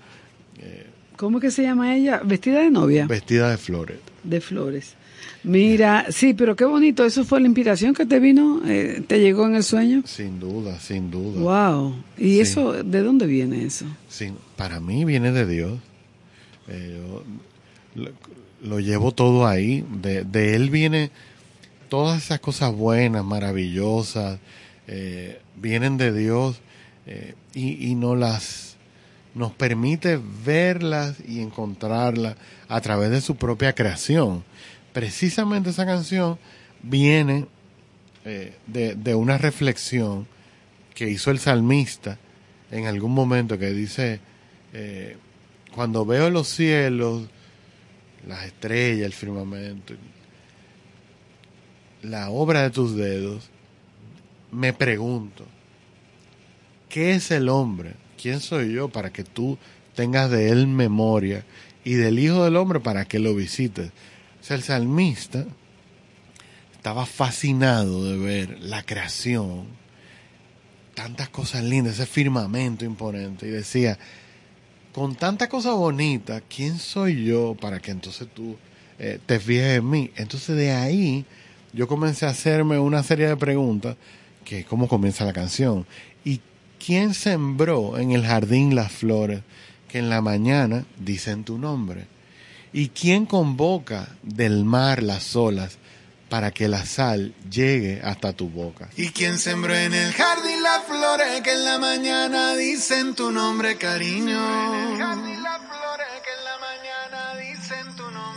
[1.17, 2.21] ¿Cómo que se llama ella?
[2.25, 3.07] Vestida de novia.
[3.07, 3.99] vestida de flores.
[4.23, 4.95] de flores.
[5.45, 7.05] Mira, sí, pero qué bonito.
[7.05, 10.03] Eso fue la inspiración que te vino, eh, te llegó en el sueño.
[10.05, 11.41] Sin duda, sin duda.
[11.41, 11.95] Wow.
[12.19, 12.41] ¿Y Sí.
[12.41, 13.87] eso, de dónde viene eso?
[14.09, 15.79] Sí, para mí viene de Dios.
[16.69, 17.01] Eh,
[17.95, 18.11] yo lo,
[18.63, 19.85] lo llevo todo ahí.
[20.03, 21.11] De, de Él viene
[21.89, 24.39] todas esas cosas buenas, maravillosas,
[24.87, 26.61] eh, vienen de Dios
[27.07, 28.68] eh, y, y no las
[29.39, 32.35] nos permite verlas y encontrarlas
[32.69, 34.43] a través de su propia creación.
[34.93, 36.39] Precisamente esa canción
[36.83, 37.47] viene
[38.25, 40.27] eh, de, de una reflexión
[40.93, 42.19] que hizo el salmista
[42.73, 44.19] en algún momento que dice,
[44.73, 45.17] eh,
[45.73, 47.29] cuando veo los cielos,
[48.27, 49.95] las estrellas, el firmamento,
[52.03, 53.51] la obra de tus dedos,
[54.51, 55.45] me pregunto,
[56.89, 57.95] ¿qué es el hombre?
[58.21, 59.57] ¿Quién soy yo para que tú
[59.95, 61.45] tengas de él memoria
[61.85, 63.91] y del Hijo del Hombre para que lo visites?
[64.41, 65.47] O sea, el salmista
[66.73, 69.67] estaba fascinado de ver la creación,
[70.95, 73.99] tantas cosas lindas, ese firmamento imponente, y decía,
[74.93, 78.57] con tanta cosa bonita, ¿quién soy yo para que entonces tú
[78.99, 80.11] eh, te fijes en mí?
[80.17, 81.25] Entonces de ahí
[81.73, 83.97] yo comencé a hacerme una serie de preguntas,
[84.45, 85.87] que es cómo comienza la canción,
[86.25, 86.41] y
[86.85, 89.43] quién sembró en el jardín las flores
[89.89, 92.07] que en la mañana dicen tu nombre,
[92.73, 95.79] y quién convoca del mar las olas
[96.29, 98.89] para que la sal llegue hasta tu boca.
[98.97, 103.77] ¿Y quién sembró en el jardín las flores que en la mañana dicen tu nombre,
[103.77, 104.39] cariño?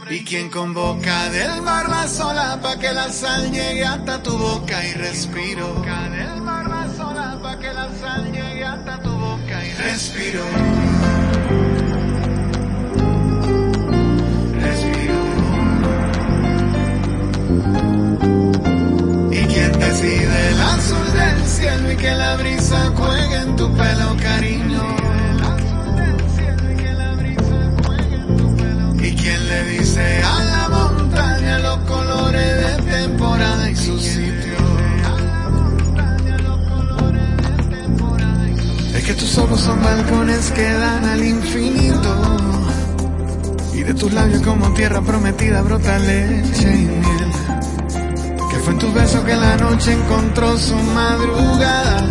[0.10, 4.86] ¿Y quién convoca del mar la sola para que la sal llegue hasta tu boca
[4.86, 5.82] y respiro?
[8.02, 10.44] Sal llegue hasta tu boca y respiro.
[19.32, 24.08] ¿Y quién decide el azul del cielo y que la brisa juegue en tu pelo,
[24.30, 24.84] cariño?
[29.08, 34.00] ¿Y quién le dice a la montaña los colores de temporada y su
[39.12, 42.16] que tus ojos son balcones que dan al infinito.
[43.74, 47.32] Y de tus labios como tierra prometida brota leche y miel.
[48.50, 52.08] Que fue en tu beso que la noche encontró su madrugada.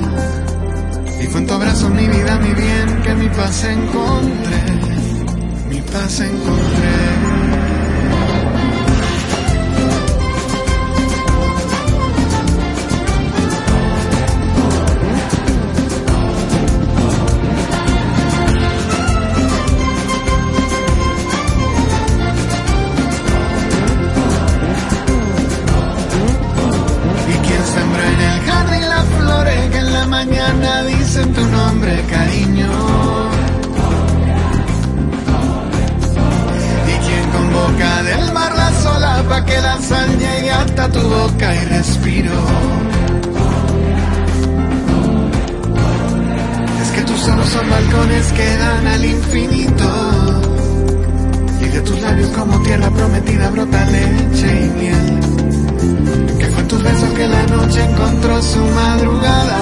[1.23, 4.63] Y fue en tu abrazo mi vida, mi bien, que mi paz encontré.
[5.71, 7.50] Mi paz encontré.
[48.31, 49.85] Balcones que dan al infinito.
[51.61, 55.21] Y de tus labios como tierra prometida brota leche y miel.
[56.39, 59.59] Que fue tus besos que la noche encontró su madrugada.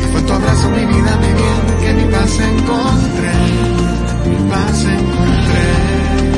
[0.00, 3.32] Y fue tu abrazo mi vida, mi bien, que mi paz encontré.
[4.26, 6.29] Mi paz encontré.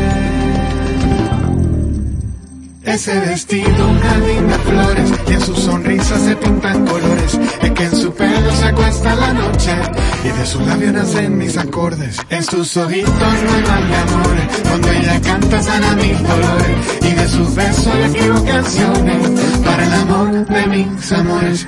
[2.93, 7.39] Ese vestido, un jardín de flores, y en su sonrisa se pintan colores.
[7.63, 9.75] Es que en su pelo se acuesta la noche,
[10.23, 12.19] y de sus labios nacen mis acordes.
[12.29, 14.37] En sus ojitos mal de amor,
[14.69, 16.77] cuando ella canta sana mis dolores.
[17.01, 19.29] Y de sus besos le escribo canciones,
[19.65, 21.67] para el amor de mis amores.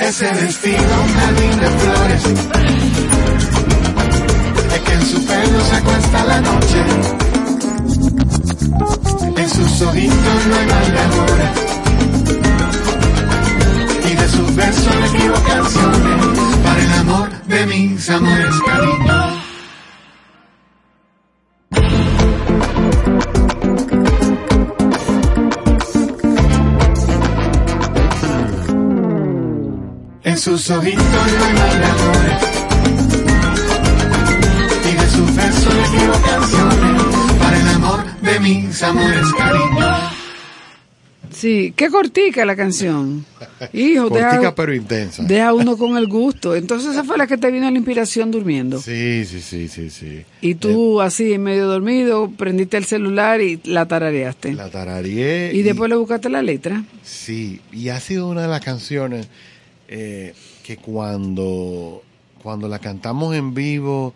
[0.00, 2.24] Ese vestido, un jardín de flores,
[4.72, 7.27] es que en su pelo se acuesta la noche.
[9.58, 11.38] En sus ojitos no hay de amor.
[14.04, 19.42] Y de sus besos le escribo canciones para el amor de mis amores, cariño.
[30.22, 32.26] En sus ojitos no hay de amor.
[34.84, 37.17] Y de sus besos le escribo canciones
[38.38, 40.18] de mis amores, cariño.
[41.30, 43.24] Sí, qué cortica la canción.
[43.72, 45.22] Hijo, Cortica deja, pero intensa.
[45.24, 46.56] deja uno con el gusto.
[46.56, 48.80] Entonces esa fue la que te vino la inspiración durmiendo.
[48.80, 50.24] Sí, sí, sí, sí, sí.
[50.40, 54.54] Y tú así, medio dormido, prendiste el celular y la tarareaste.
[54.54, 55.52] La tarareé.
[55.54, 56.82] y después le buscaste la letra.
[57.02, 59.28] Sí, y ha sido una de las canciones
[59.88, 60.34] eh,
[60.64, 62.02] que cuando,
[62.42, 64.14] cuando la cantamos en vivo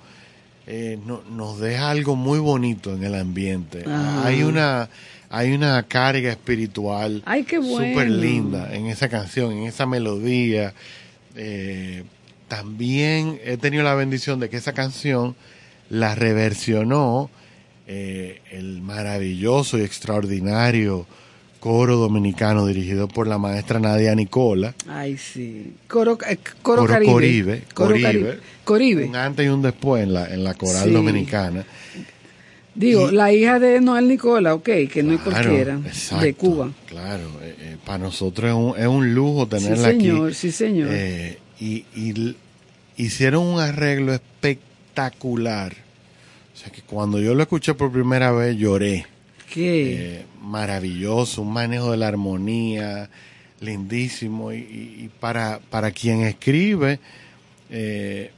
[0.67, 3.85] eh, no- nos deja algo muy bonito en el ambiente.
[3.87, 4.27] Ajá.
[4.27, 4.89] Hay una
[5.35, 7.89] hay una carga espiritual Ay, qué bueno.
[7.89, 10.75] súper linda en esa canción, en esa melodía.
[11.37, 12.05] Eh,
[12.49, 15.35] también he tenido la bendición de que esa canción
[15.89, 17.31] la reversionó
[17.87, 21.07] eh, el maravilloso y extraordinario
[21.63, 24.75] coro dominicano dirigido por la maestra Nadia Nicola.
[24.89, 25.75] Ay, sí.
[25.87, 27.13] Coro, eh, coro, Coro Caribe.
[27.13, 28.03] Coribe, Coro Coribe.
[28.09, 28.39] Caribe.
[28.65, 29.05] Coribe.
[29.05, 30.91] Un antes y un después en la, en la coral Sí.
[30.91, 31.65] dominicana.
[32.75, 36.71] Digo, la hija de Noel Nicola, ok, que no es cualquiera, exacto, de Cuba.
[36.87, 40.35] Claro, eh, eh, para nosotros es un, es un lujo tenerla Sí, señor, aquí.
[40.35, 40.89] sí, señor.
[40.91, 42.35] Eh, y, y l-
[42.97, 45.75] hicieron un arreglo espectacular.
[46.55, 49.07] O sea que cuando yo lo escuché por primera vez lloré.
[49.61, 53.09] Eh, maravilloso, un manejo de la armonía,
[53.61, 54.53] lindísimo.
[54.53, 56.99] Y para, para quien escribe,
[57.71, 58.31] eh,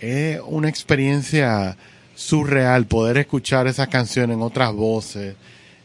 [0.00, 1.76] es una experiencia
[2.14, 5.34] surreal poder escuchar esas canciones en otras voces,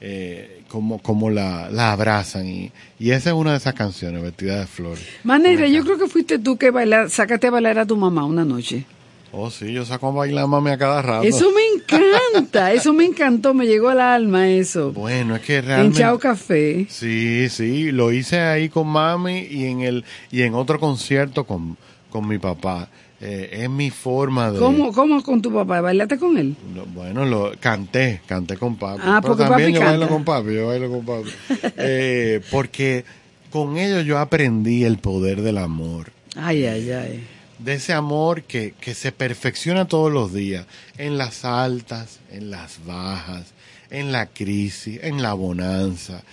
[0.02, 2.48] eh, como, como la, la abrazan.
[2.48, 5.06] Y, y esa es una de esas canciones, Vestida de Flores.
[5.24, 8.44] Manera, yo creo que fuiste tú que bailar, sacaste a bailar a tu mamá una
[8.44, 8.86] noche.
[9.32, 11.28] Oh, sí, yo saco a bailar mami a cada rato.
[11.28, 14.92] Eso me encanta, eso me encantó, me llegó al alma eso.
[14.94, 16.00] Bueno, es que En realmente...
[16.00, 16.86] Chao Café.
[16.90, 21.78] Sí, sí, lo hice ahí con mami y en el y en otro concierto con,
[22.10, 22.88] con mi papá.
[23.20, 24.60] Eh, es mi forma de...
[24.60, 25.82] ¿Cómo, ¿Cómo con tu papá?
[25.82, 26.56] ¿Bailaste con él?
[26.76, 29.02] lo- bueno, lo canté, canté con papi.
[29.04, 31.30] Ah, Pero porque también papi yo bailo con papi, yo bailo con papi.
[31.78, 33.04] Eh, porque
[33.50, 36.12] con ellos yo aprendí el poder del amor.
[36.36, 37.28] Ay, ay, ay.
[37.60, 40.66] De ese amor que, que se perfecciona todos los días,
[40.98, 43.46] en las altas, en las bajas,
[43.90, 46.24] en la crisis, en la bonanza.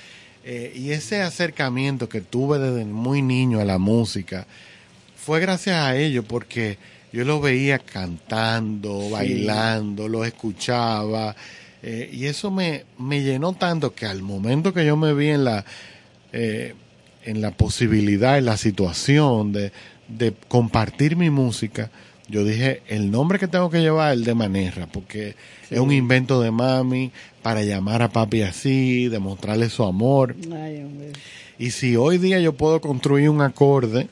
[0.45, 4.47] Eh, y ese acercamiento que tuve desde muy niño a la música
[5.17, 6.77] fue gracias a ellos porque
[7.15, 11.35] yo lo veía cantando, bailando, lo escuchaba.
[11.83, 15.45] eh, y eso me, me llenó tanto que al momento que yo me vi en
[15.45, 15.65] la,
[16.33, 16.75] eh,
[17.25, 19.73] en la posibilidad, en la situación de,
[20.09, 21.91] de compartir mi música,
[22.29, 25.35] yo dije, el nombre que tengo que llevar es el de Manerra, porque
[25.71, 27.13] es un invento de mami
[27.43, 30.35] para llamar a papi así, demostrarle su amor.
[30.53, 30.87] Ay.
[31.59, 34.09] Y si hoy día yo puedo construir un acorde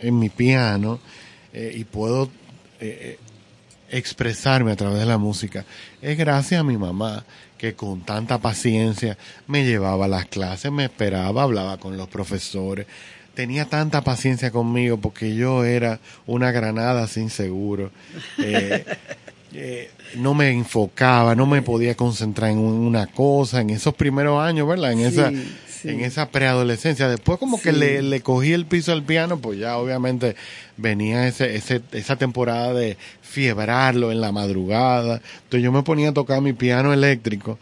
[0.00, 1.00] en mi piano
[1.52, 2.28] eh, y puedo eh,
[2.80, 3.18] eh,
[3.90, 5.64] expresarme a través de la música,
[6.02, 7.24] es gracias a mi mamá
[7.56, 9.16] que con tanta paciencia
[9.46, 12.86] me llevaba a las clases, me esperaba, hablaba con los profesores,
[13.36, 17.92] tenía tanta paciencia conmigo porque yo era una granada sin seguro.
[18.38, 18.84] Eh,
[19.52, 24.42] eh, no me enfocaba, no me podía concentrar en un- una cosa en esos primeros
[24.42, 24.92] años, ¿verdad?
[24.92, 25.88] En Sí, esa sí.
[25.90, 27.08] en esa preadolescencia.
[27.08, 30.34] Después como que le, le cogí el piso al piano, pues ya obviamente
[30.76, 35.20] venía ese, ese, esa temporada de fiebrarlo en la madrugada.
[35.44, 37.58] Entonces yo me ponía a tocar mi piano eléctrico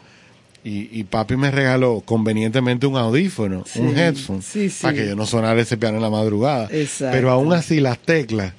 [0.65, 4.83] y, y papi me regaló convenientemente un audífono, Sí, un headphone, sí, sí.
[4.83, 6.69] para que yo no sonara ese piano en la madrugada.
[6.73, 7.15] Exacto.
[7.15, 8.55] Pero aún así las teclas,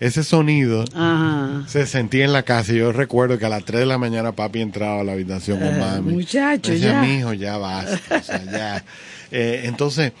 [0.00, 1.64] ese sonido Ajá.
[1.68, 2.72] se sentía en la casa.
[2.72, 5.58] Y yo recuerdo que a las 3 de la mañana papi entraba a la habitación
[5.58, 6.14] con Ah, mami.
[6.14, 7.02] muchacho, decía, ya.
[7.02, 8.16] mijo, ya basta.
[8.16, 8.84] o sea, ya.
[9.30, 10.12] Eh, entonces,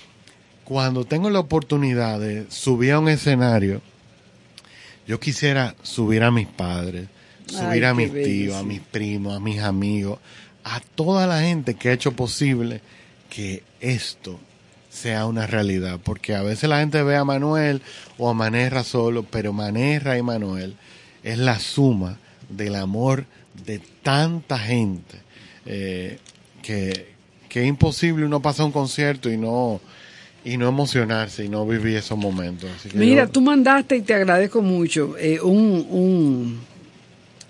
[0.64, 3.80] cuando tengo la oportunidad de subir a un escenario,
[5.06, 7.06] yo quisiera subir a mis padres,
[7.46, 10.18] subir Ay, a mis bello, tíos, a mis primos, a mis amigos,
[10.64, 12.80] a toda la gente que ha hecho posible
[13.28, 14.38] que esto
[14.90, 16.00] sea una realidad.
[16.02, 17.80] Porque a veces la gente ve a Manuel
[18.18, 20.74] o a Manerra solo, pero Manerra y Manuel
[21.22, 22.18] es la suma
[22.48, 23.24] del amor
[23.64, 25.16] de tanta gente
[25.66, 26.18] eh,
[26.62, 27.08] que,
[27.48, 29.80] que es imposible uno pasar un concierto y no
[30.42, 32.70] y no emocionarse y no vivir esos momentos.
[32.74, 36.60] Así que Mira, yo- tú mandaste y te agradezco mucho eh, un, un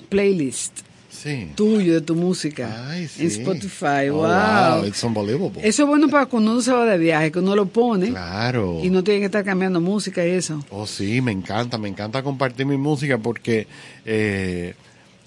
[0.09, 0.81] playlist
[1.23, 1.49] sí.
[1.55, 3.23] tuyo de tu música Ay, sí.
[3.23, 4.09] en Spotify.
[4.11, 4.85] Oh, wow.
[4.87, 5.61] It's unbelievable.
[5.67, 8.81] Eso es bueno para cuando uno se va de viaje, que uno lo pone Claro.
[8.83, 10.65] y no tiene que estar cambiando música y eso.
[10.71, 13.67] Oh, sí, me encanta, me encanta compartir mi música porque
[14.05, 14.75] eh,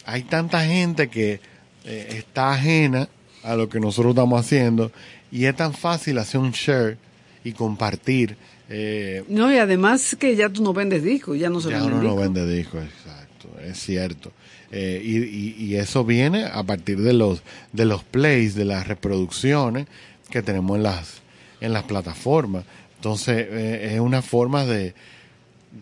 [0.05, 1.39] hay tanta gente que
[1.85, 3.07] eh, está ajena
[3.43, 4.91] a lo que nosotros estamos haciendo
[5.31, 6.97] y es tan fácil hacer un share
[7.43, 8.37] y compartir.
[8.69, 12.01] eh, No, y además que ya tú no vendes discos, ya no se ya uno
[12.01, 14.31] no vende discos, exacto, es cierto.
[14.75, 17.43] Eh, y, y- y eso viene a partir de los
[17.73, 19.85] de los plays, de las reproducciones
[20.31, 21.21] que tenemos en las
[21.61, 22.65] en las plataformas.
[22.95, 24.95] Entonces eh, es una forma de,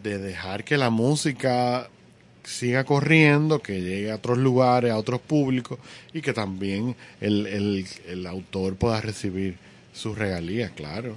[0.03, 1.88] de dejar que la música
[2.43, 5.80] siga corriendo, que llegue a otros lugares, a otros públicos
[6.13, 9.55] y que también el, el, el autor pueda recibir
[9.93, 11.15] sus regalías, claro.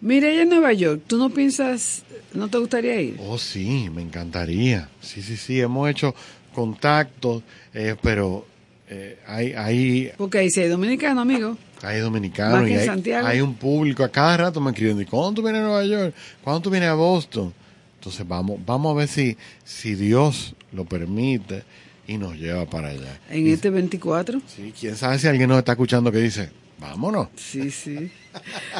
[0.00, 2.02] Mira, en Nueva York, ¿tú no piensas,
[2.34, 3.16] no te gustaría ir?
[3.20, 4.88] Oh, sí, me encantaría.
[5.00, 6.14] Sí, sí, sí, hemos hecho
[6.56, 7.42] contactos,
[7.74, 8.44] eh, pero
[8.88, 11.56] eh, hay, hay, Porque ahí sí hay dominicano, amigo.
[11.82, 13.26] hay dominicanos y hay, Santiago.
[13.26, 16.14] hay un público a cada rato me escriben, ¿y cuándo tú vienes a Nueva York?
[16.42, 17.52] ¿Cuándo tú vienes a Boston?
[17.98, 21.62] Entonces vamos, vamos a ver si, si Dios lo permite
[22.06, 23.18] y nos lleva para allá.
[23.30, 24.40] En Y- este 24.
[24.46, 27.28] Sí, quién sabe si alguien nos está escuchando que dice, vámonos.
[27.36, 28.10] Sí, sí.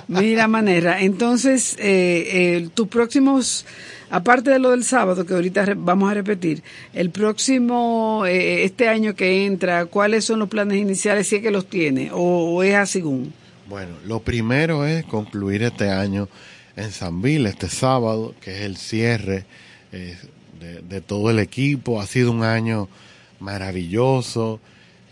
[0.08, 1.00] Mira, manera.
[1.00, 2.28] Entonces, eh,
[2.60, 3.64] eh, tus próximos,
[4.10, 6.62] aparte de lo del sábado, que ahorita vamos a repetir,
[6.92, 11.50] el próximo, eh, este año que entra, ¿cuáles son los planes iniciales, si es que
[11.50, 13.02] los tiene, o, es así?
[13.68, 16.28] Bueno, lo primero es concluir este año
[16.76, 19.44] en Sanville, este sábado, que es el cierre
[19.92, 20.16] eh,
[20.88, 22.00] de, todo el equipo.
[22.00, 22.88] Ha sido un año
[23.40, 24.60] maravilloso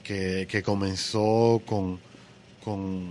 [0.02, 1.98] que, que comenzó con,
[2.64, 3.08] con,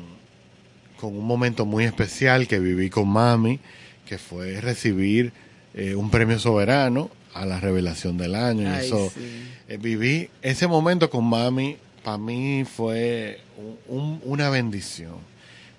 [0.99, 3.59] con un momento muy especial que viví con mami,
[4.05, 5.33] que fue recibir
[5.73, 8.63] eh, un premio soberano a la revelación del año.
[8.63, 9.21] y eso, sí.
[9.67, 15.15] eh, viví ese momento con mami, para mí fue un- un- una bendición,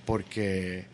[0.05, 0.85] porque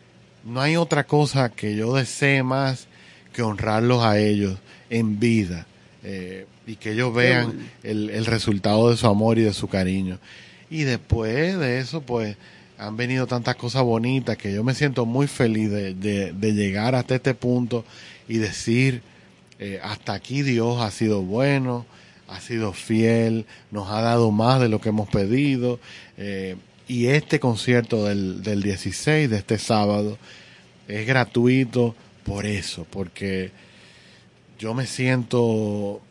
[0.43, 2.87] no hay otra cosa que yo desee más
[3.33, 4.57] que honrarlos a ellos
[4.89, 5.65] en vida
[6.03, 10.19] eh, y que ellos vean el, el resultado de su amor y de su cariño.
[10.69, 12.37] Y después de eso, pues
[12.77, 16.95] han venido tantas cosas bonitas que yo me siento muy feliz de, de- de llegar
[16.95, 17.85] hasta este punto
[18.27, 19.01] y decir,
[19.59, 21.85] eh, hasta aquí Dios ha sido bueno,
[22.27, 25.79] ha sido fiel, nos ha dado más de lo que hemos pedido.
[26.17, 26.55] eh,
[26.87, 30.17] y este concierto del, del 16, de este sábado,
[30.89, 31.95] es gratuito
[32.25, 33.51] por eso, porque
[34.59, 36.01] yo me siento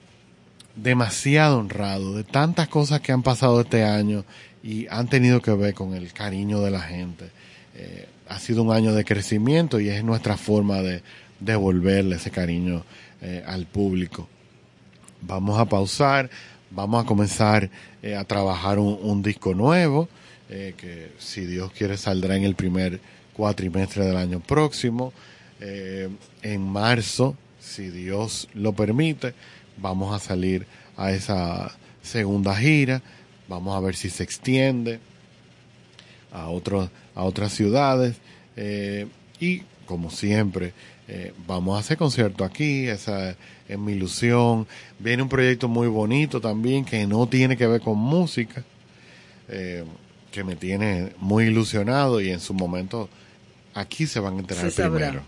[0.74, 4.24] demasiado honrado de tantas cosas que han pasado este año
[4.62, 7.26] y han tenido que ver con el cariño de la gente.
[7.74, 11.02] Eh, ha sido un año de crecimiento y es nuestra forma de
[11.40, 12.84] devolverle ese cariño
[13.22, 14.28] eh, al público.
[15.22, 16.30] Vamos a pausar,
[16.70, 17.68] vamos a comenzar
[18.02, 20.08] eh, a trabajar un, disco nuevo,
[20.48, 23.00] eh, que si Dios quiere saldrá en el primer
[23.32, 25.12] cuatrimestre del año próximo.
[25.60, 29.34] En marzo si Dios lo permite,
[29.76, 33.02] vamos a salir a esa segunda gira,
[33.46, 35.00] vamos a ver si se extiende
[36.32, 38.16] a, a otras ciudades
[39.38, 40.72] y como siempre
[41.12, 43.34] eh, vamos a hacer concierto aquí, esa
[43.68, 44.68] es mi ilusión.
[45.00, 48.62] Viene un proyecto muy bonito también que no tiene que ver con música,
[49.48, 49.84] eh,
[50.30, 53.08] que me tiene muy ilusionado y en su momento
[53.74, 55.08] aquí se van a enterar Se sabrá.
[55.08, 55.22] primero.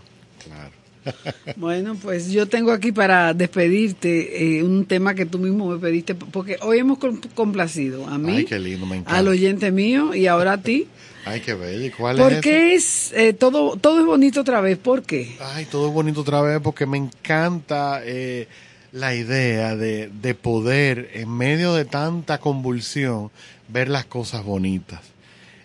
[0.45, 0.71] Claro.
[1.57, 6.15] Bueno, pues yo tengo aquí para despedirte eh, un tema que tú mismo me pediste,
[6.15, 10.27] porque hoy hemos com- complacido a mí, Ay, qué lindo, me al oyente mío y
[10.27, 10.87] ahora a ti.
[11.25, 11.85] Ay, qué bello.
[11.85, 12.21] ¿Y cuál es?
[12.21, 12.41] ¿Por ese?
[12.41, 14.77] qué es eh, todo, todo es bonito otra vez?
[14.77, 15.35] ¿Por qué?
[15.39, 18.47] Ay, todo es bonito otra vez porque me encanta eh,
[18.91, 23.31] la idea de, de poder, en medio de tanta convulsión,
[23.69, 24.99] ver las cosas bonitas.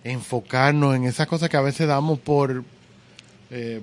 [0.04, 2.62] Enfocarnos en esas cosas que a veces damos por,
[3.50, 3.80] eh,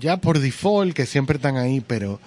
[0.00, 2.18] ya por default, que siempre están ahí, pero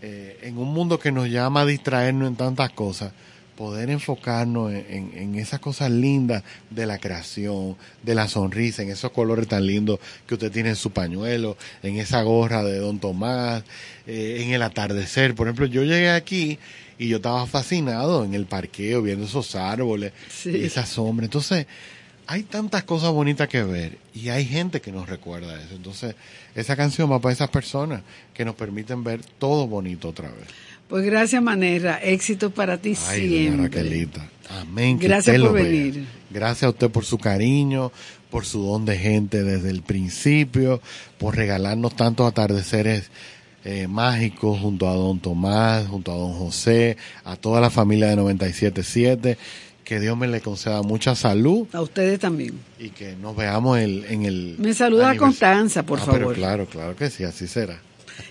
[0.00, 3.12] eh, en un mundo que nos llama a distraernos en tantas cosas,
[3.56, 8.90] poder enfocarnos en, en- en esas cosas lindas de la creación, de la sonrisa, en
[8.90, 12.98] esos colores tan lindos que usted tiene en su pañuelo, en esa gorra de Don
[12.98, 13.62] Tomás,
[14.06, 15.34] eh, en el atardecer.
[15.34, 16.58] Por ejemplo, yo llegué aquí
[16.98, 20.50] y yo estaba fascinado en el parqueo, viendo esos árboles Sí.
[20.50, 21.26] y esa sombra.
[21.26, 21.66] Entonces,
[22.32, 25.74] hay tantas cosas bonitas que ver y hay gente que nos recuerda eso.
[25.74, 26.14] Entonces,
[26.54, 28.00] esa canción va para esas personas
[28.32, 30.46] que nos permiten ver todo bonito otra vez.
[30.88, 32.02] Pues gracias, Manera.
[32.02, 33.64] Éxito para ti Ay, siempre.
[33.64, 34.26] Raquelita.
[34.48, 34.98] Amén.
[34.98, 35.64] Gracias por vea.
[35.64, 36.06] venir.
[36.30, 37.92] Gracias a usted por su cariño,
[38.30, 40.80] por su don de gente desde el principio,
[41.18, 43.10] por regalarnos tantos atardeceres
[43.64, 48.16] eh, mágicos junto a don Tomás, junto a don José, a toda la familia de
[48.16, 49.36] 97.7.
[49.84, 52.54] Que Dios me le conceda mucha salud A ustedes también.
[52.78, 54.54] y que nos veamos el- en el.
[54.58, 55.16] Me saluda a.
[55.16, 56.34] Constanza, por Ah, pero favor.
[56.34, 57.80] claro, claro que sí, así será.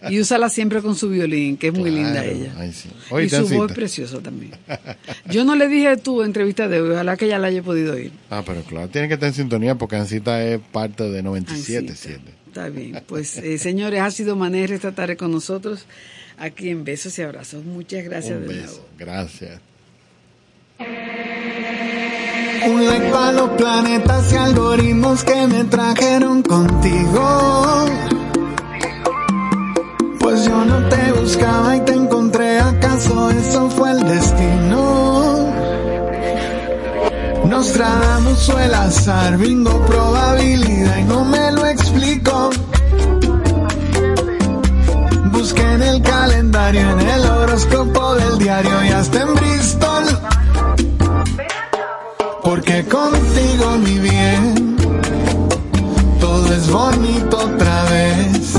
[0.09, 2.53] Y úsala siempre con su violín, que es muy linda ella.
[2.57, 2.87] ay, sí.
[3.09, 4.51] Oye, y su voz es preciosa también.
[5.29, 8.11] Yo no le dije tu entrevista de hoy, ojalá que ya la haya podido oír.
[8.29, 12.19] Ah, pero claro, tiene que estar en sintonía porque Ancita es parte de 97.7.
[12.47, 13.01] Está bien.
[13.07, 15.85] Pues, eh, señores, ha sido Manera esta tarde con nosotros
[16.37, 17.65] aquí en Besos y Abrazos.
[17.65, 18.87] Muchas gracias Un de nuevo.
[18.99, 19.59] Gracias.
[22.63, 27.85] Un like para los planetas y algoritmos que me trajeron contigo.
[30.19, 35.49] Pues yo no te buscaba y te encontré, ¿acaso eso fue el destino?
[37.45, 42.51] Nostradamus o el azar, bingo probabilidad y no me lo explico.
[45.31, 50.05] Busqué en el calendario, en el horóscopo del diario y hasta en Bristol.
[52.51, 54.75] Porque contigo mi bien,
[56.19, 58.57] todo es bonito otra vez.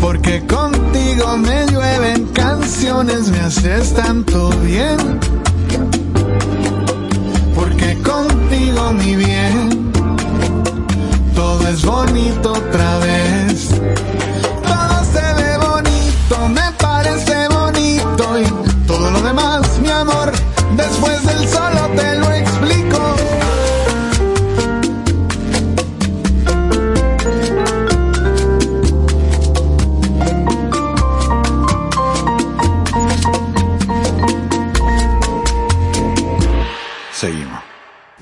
[0.00, 4.98] Porque contigo me llueven canciones, me haces tanto bien.
[7.56, 9.90] Porque contigo mi bien,
[11.34, 13.68] todo es bonito otra vez.
[14.62, 20.30] Todo se ve bonito, me parece bonito y todo lo demás, mi amor,
[20.76, 22.43] después del solo te lo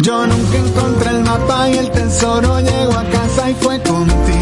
[0.03, 4.42] Yo nunca encontré el mapa y el tesoro llegó a casa y fue contigo.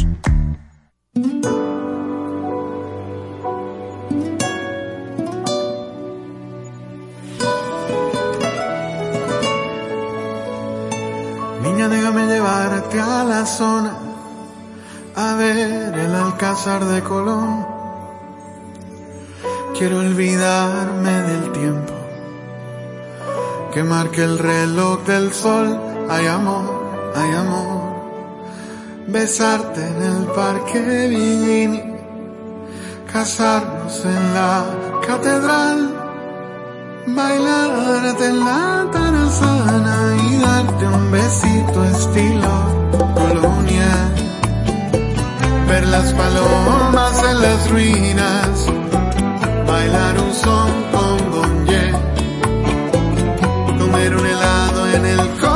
[23.81, 25.67] Que marque el reloj del sol.
[26.09, 26.65] Hay amor,
[27.15, 27.81] hay amor.
[29.07, 31.81] Besarte en el parque Villini,
[33.11, 34.53] casarnos en la
[35.07, 35.79] catedral.
[37.07, 39.97] Bailarte en la tarazana
[40.27, 42.53] y darte un besito estilo
[43.15, 43.93] colonia.
[45.67, 48.51] Ver las palomas en las ruinas,
[49.65, 51.40] bailar un son con
[54.01, 55.50] comer un helado en el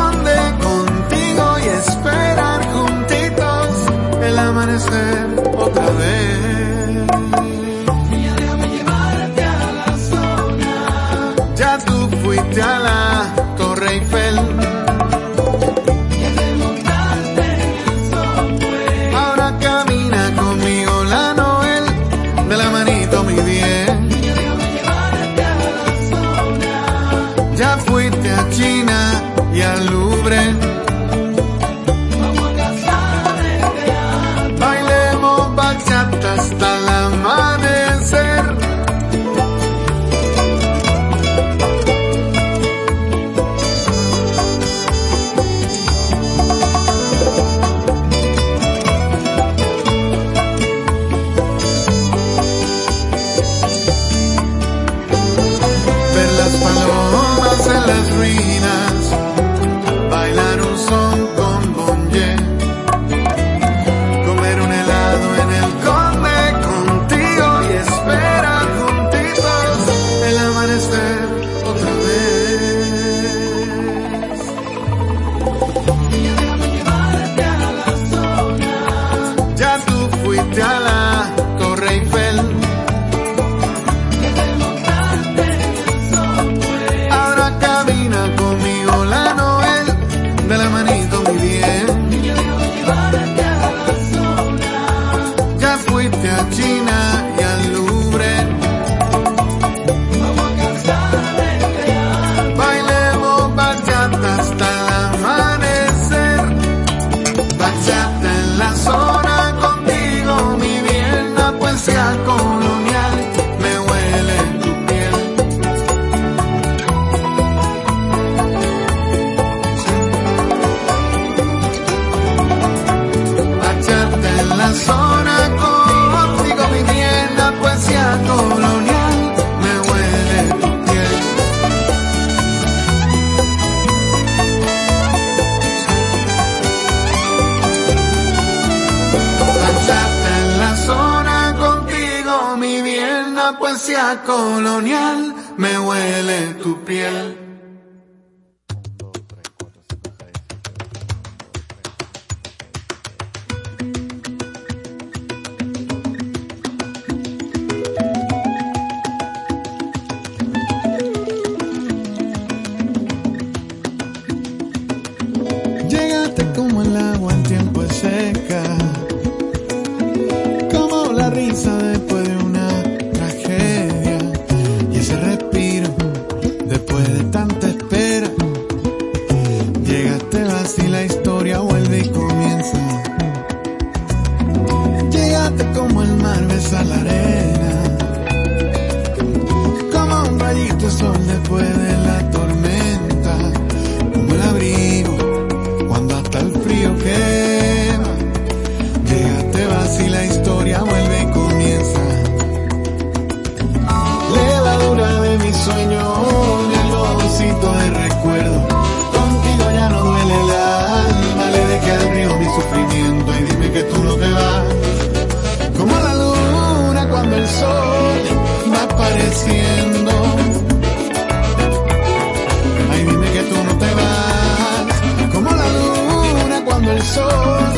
[226.88, 227.74] el sol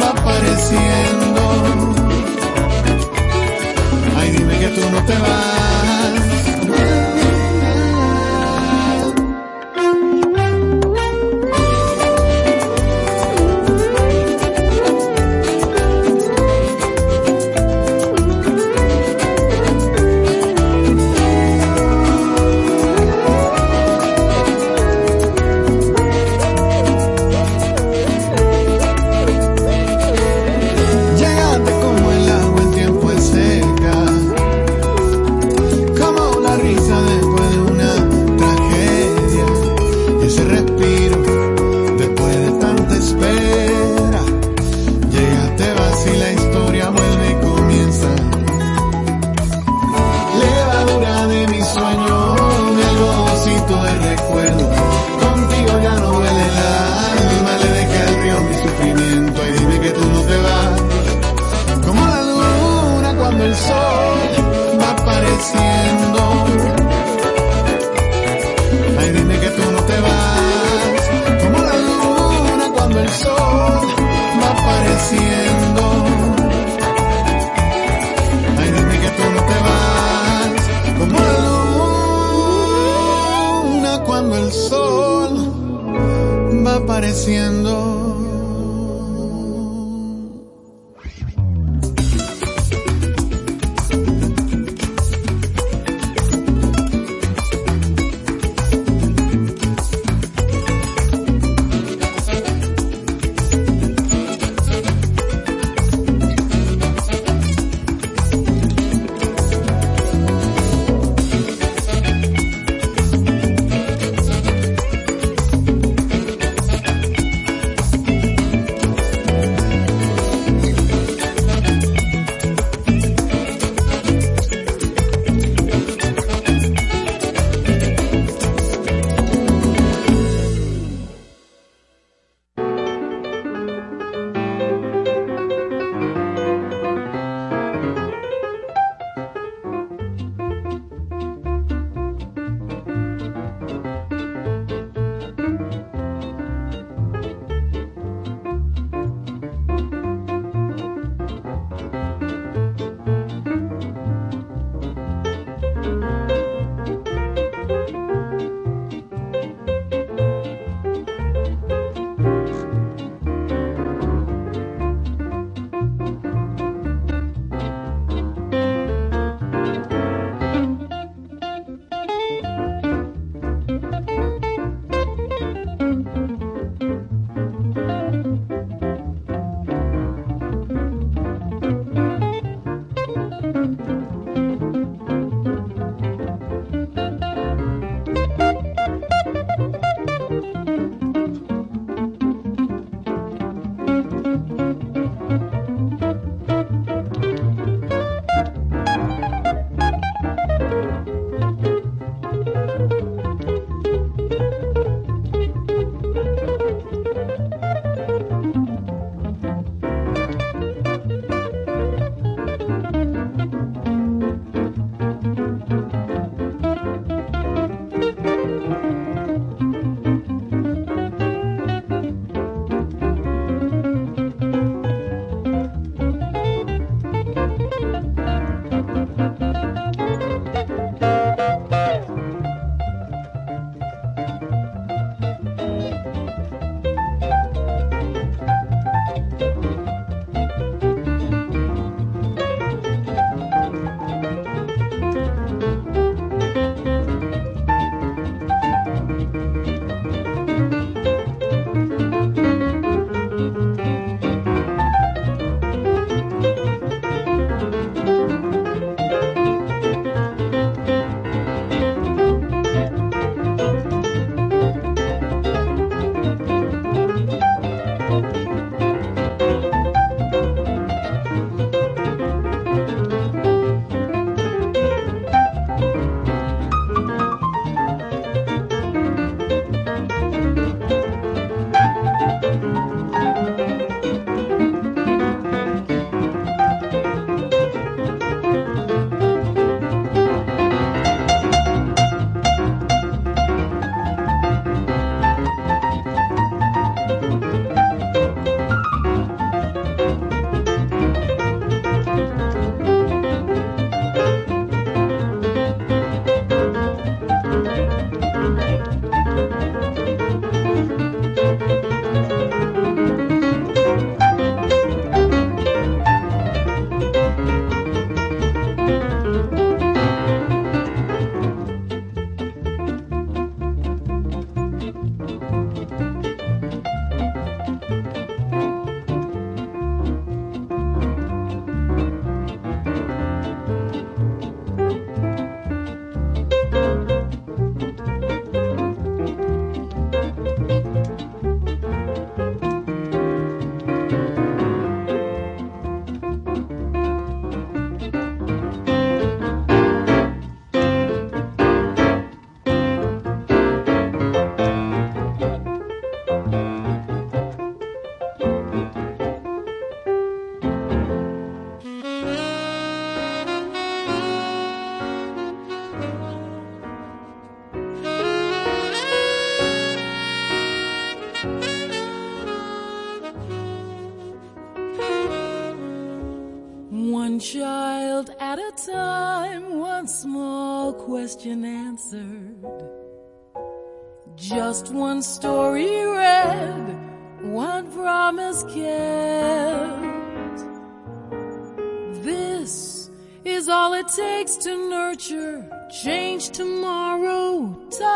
[0.00, 1.42] va apareciendo.
[4.18, 6.31] Ay, dime que tú no te vas.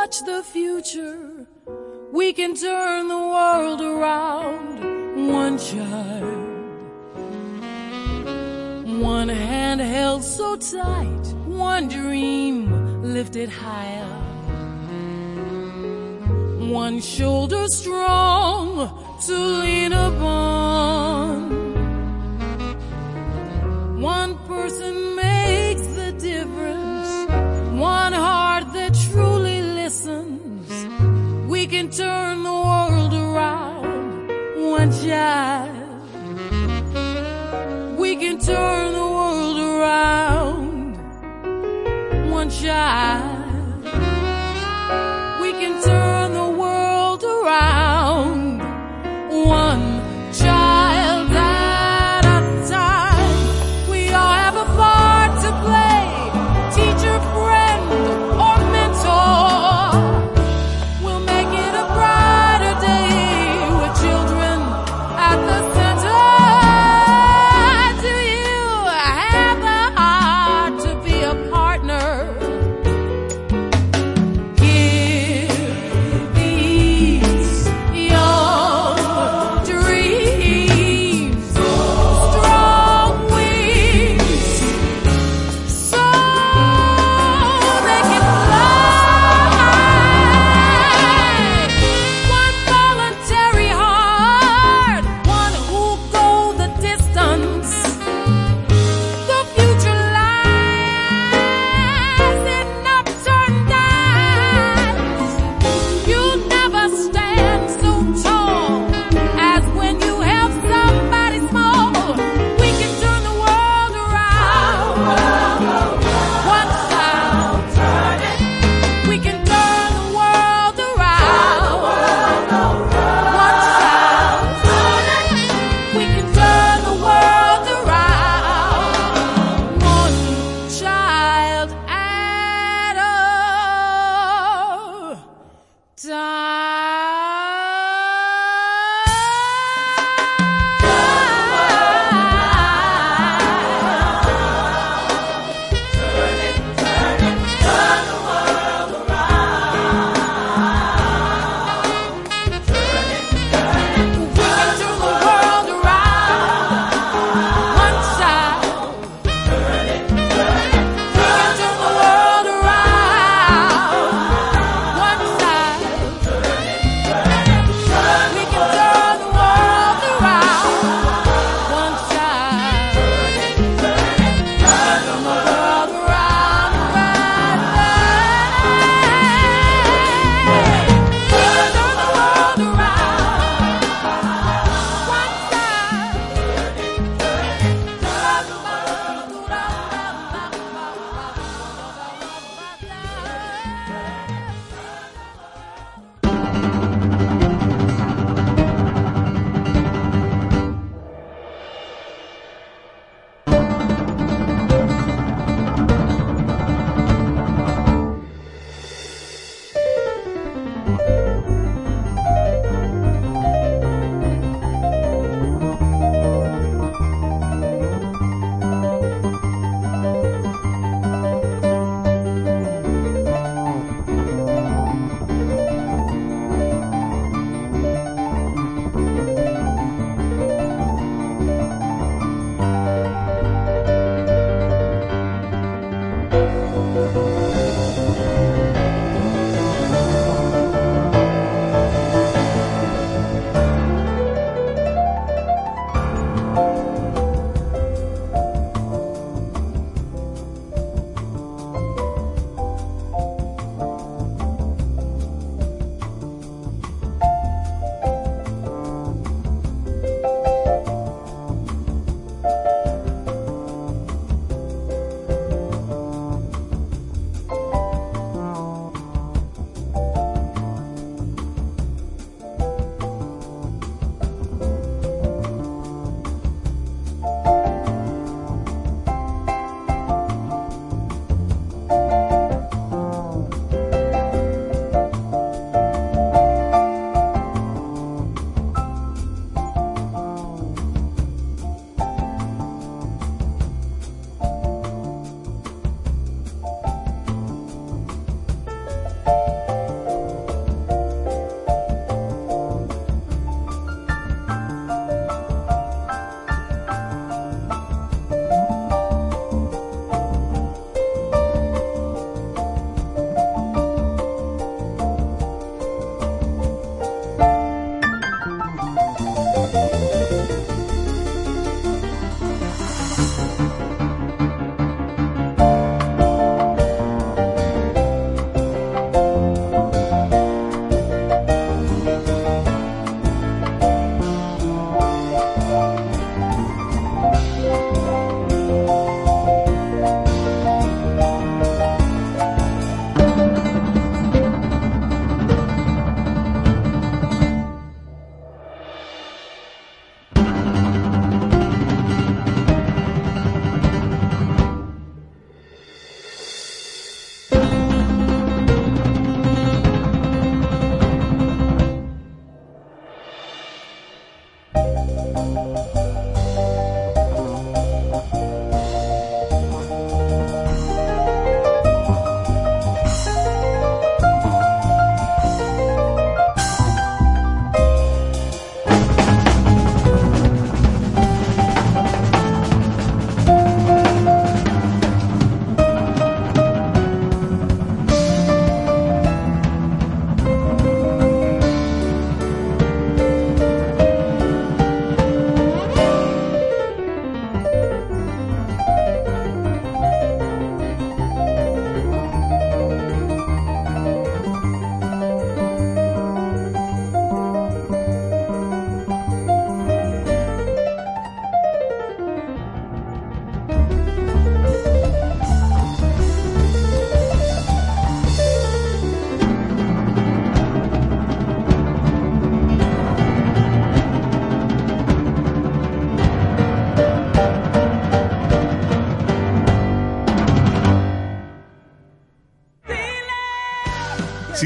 [0.06, 1.46] Touch the future.
[2.12, 6.22] We can turn the world around, one child.
[9.02, 14.12] One hand held so tight, one dream lifted higher.
[16.82, 18.68] One shoulder strong
[19.26, 21.36] to lean upon.
[24.00, 27.10] One person makes the difference.
[27.80, 28.95] One heart that.
[31.56, 34.28] We can turn the world around.
[34.70, 35.70] One child.
[37.98, 40.96] We can turn the world around.
[42.30, 43.84] One child.
[45.40, 46.15] We can turn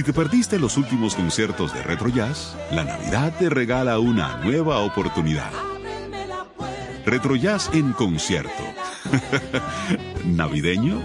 [0.01, 4.78] Si te perdiste los últimos conciertos de Retro Jazz, la Navidad te regala una nueva
[4.78, 5.51] oportunidad.
[7.05, 8.62] Retro Jazz en concierto.
[10.24, 11.02] ¿Navideño?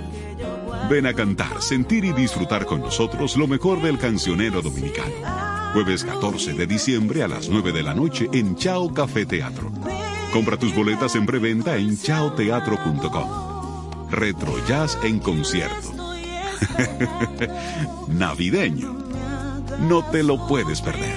[0.90, 5.12] Ven a cantar, sentir y disfrutar con nosotros lo mejor del cancionero dominicano.
[5.74, 9.74] Jueves 14 de diciembre a las 9 de la noche en Chao Café Teatro.
[10.32, 14.10] Compra tus boletas en preventa en chaoteatro.com.
[14.10, 15.95] Retro Jazz en concierto.
[18.08, 18.94] Navideño.
[19.80, 21.16] No te lo puedes perder.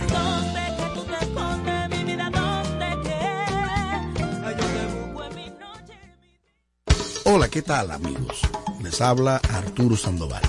[7.24, 8.40] Hola, ¿qué tal amigos?
[8.82, 10.42] Les habla Arturo Sandoval,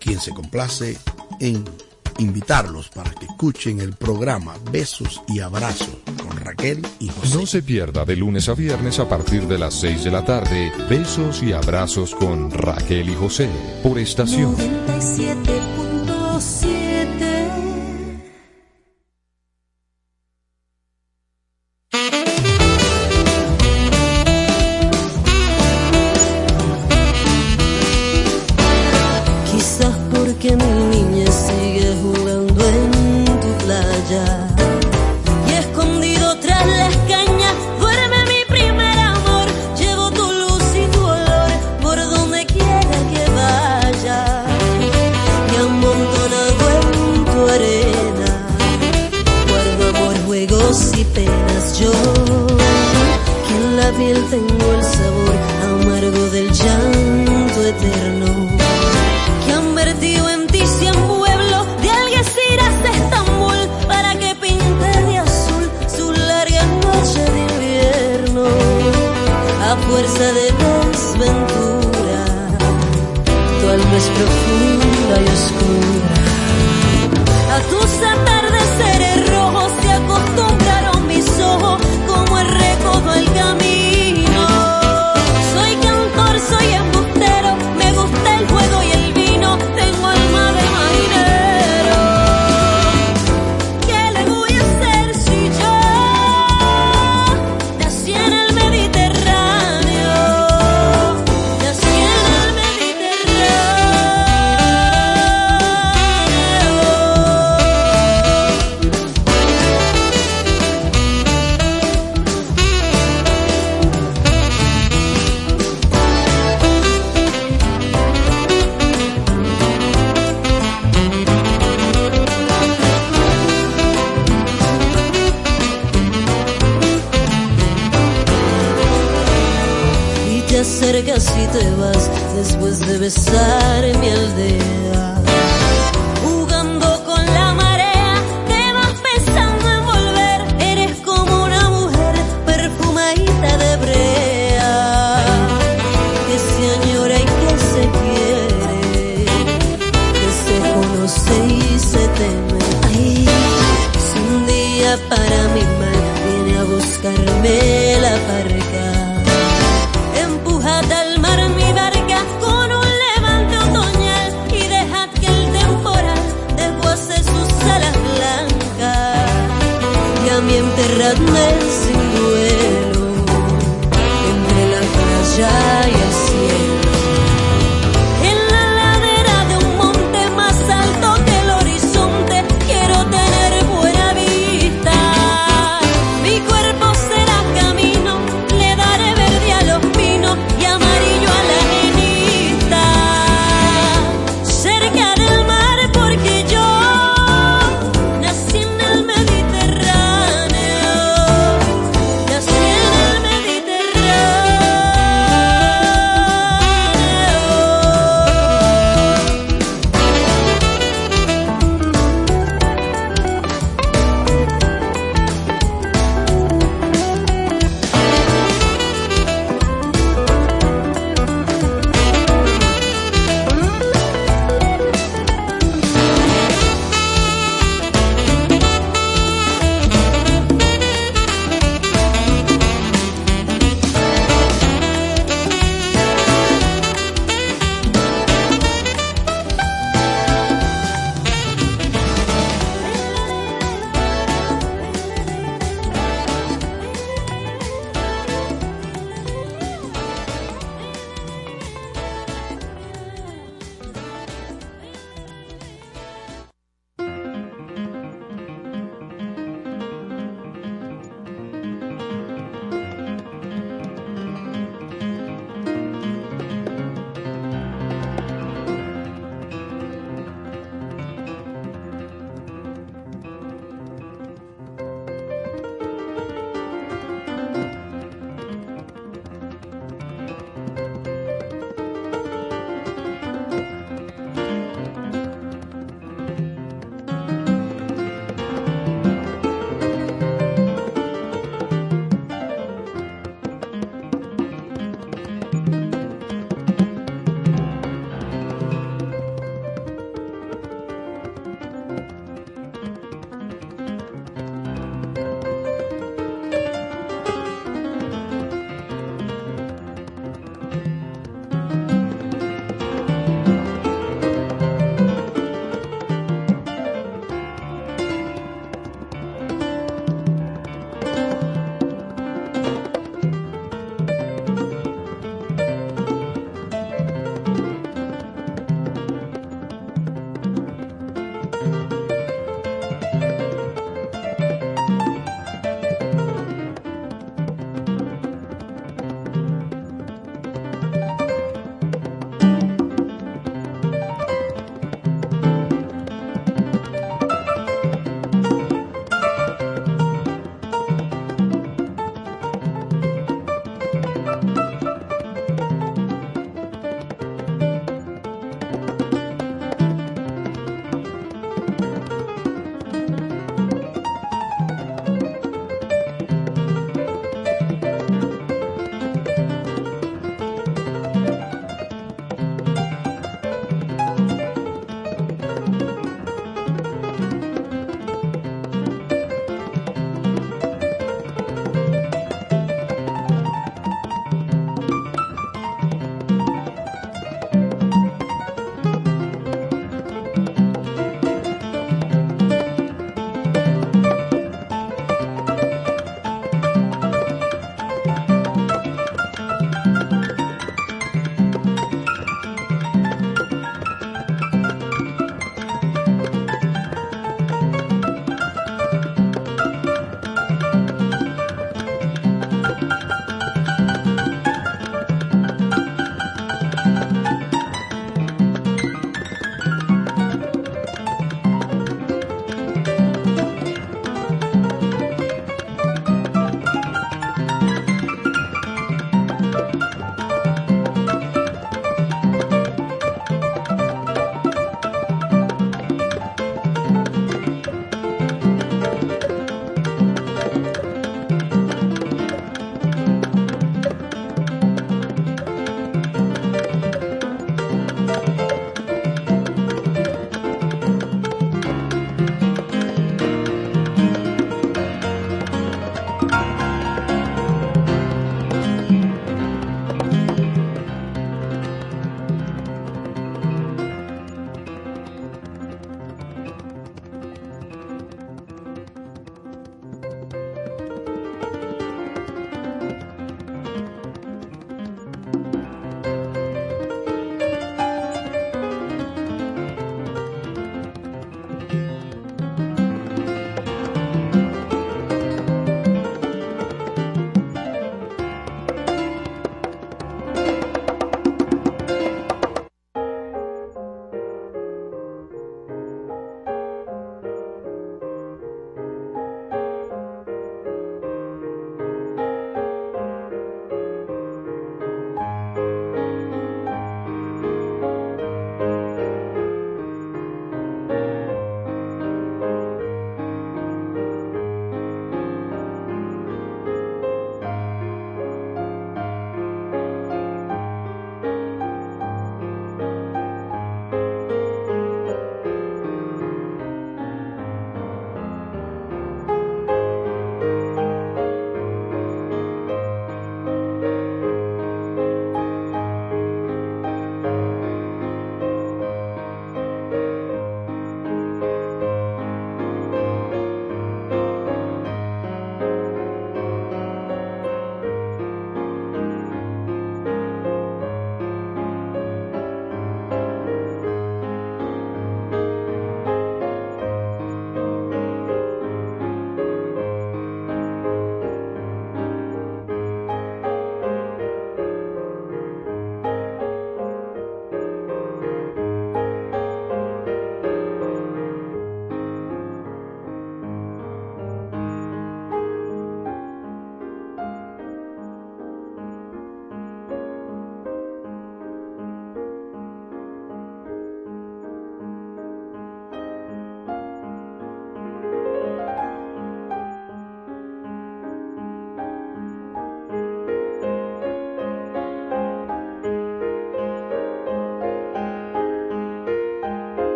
[0.00, 0.98] quien se complace
[1.38, 1.64] en
[2.18, 6.01] invitarlos para que escuchen el programa Besos y Abrazos
[6.62, 7.36] Raquel y José.
[7.36, 10.72] No se pierda de lunes a viernes a partir de las 6 de la tarde
[10.88, 13.48] Besos y Abrazos con Raquel y José
[13.82, 15.41] por estación 97.7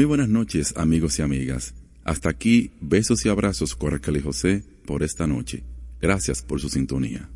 [0.00, 1.74] Muy buenas noches, amigos y amigas.
[2.04, 5.62] Hasta aquí, besos y abrazos, Coracle José, por esta noche.
[6.00, 7.28] Gracias por su sintonía.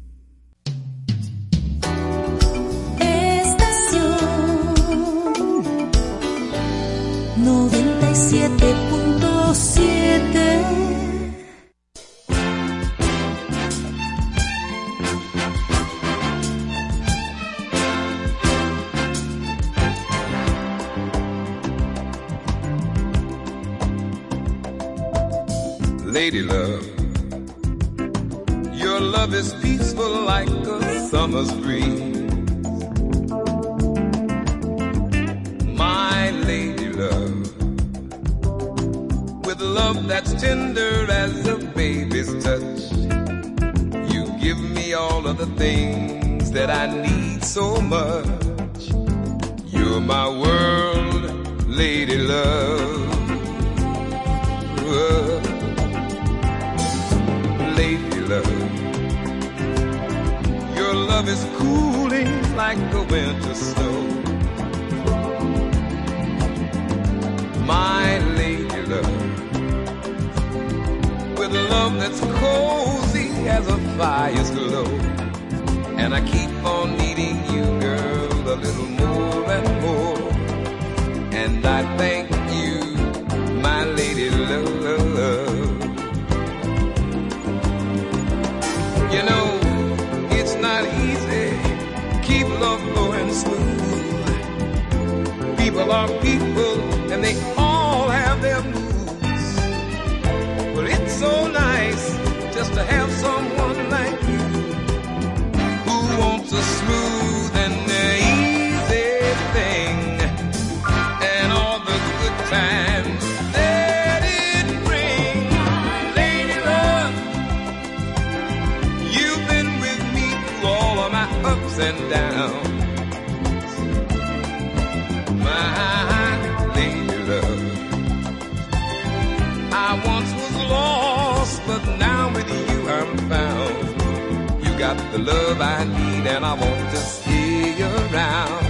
[135.24, 138.64] love I need and I want to stay around.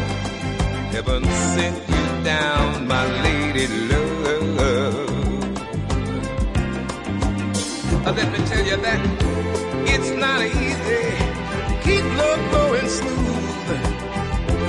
[0.94, 1.24] Heaven
[1.55, 4.35] sent you down, my lady love.
[8.16, 9.01] Let me tell you that
[9.93, 11.05] it's not easy.
[11.85, 13.68] Keep love going smooth.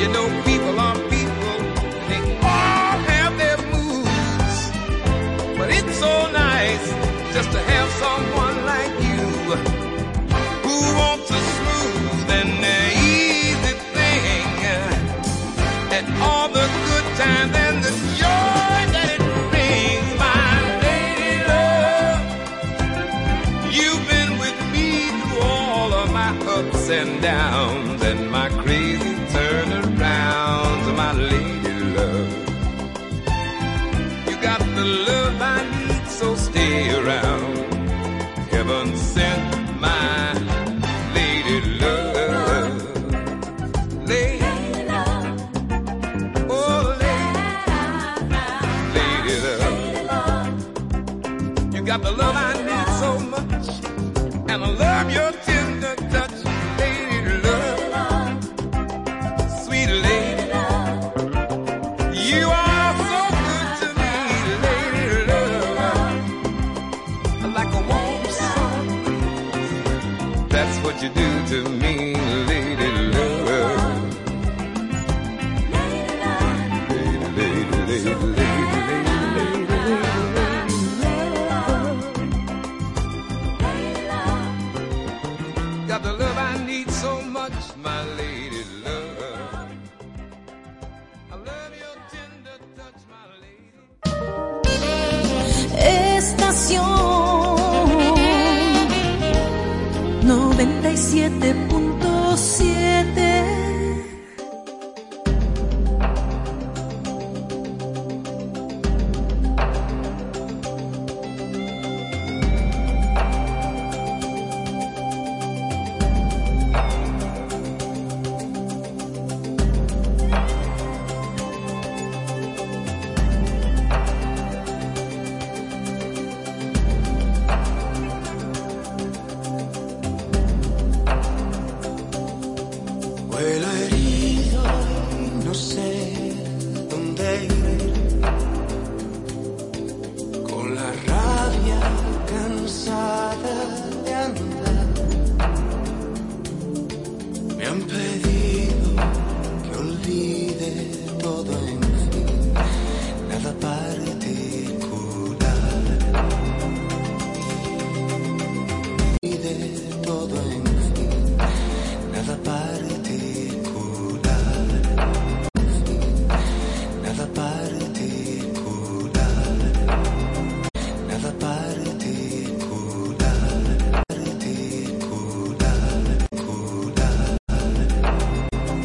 [0.01, 1.57] You know people are people
[2.01, 2.21] and they
[2.53, 4.57] all have their moods.
[5.57, 6.85] But it's so nice
[7.35, 8.44] just to have someone
[27.25, 27.54] down.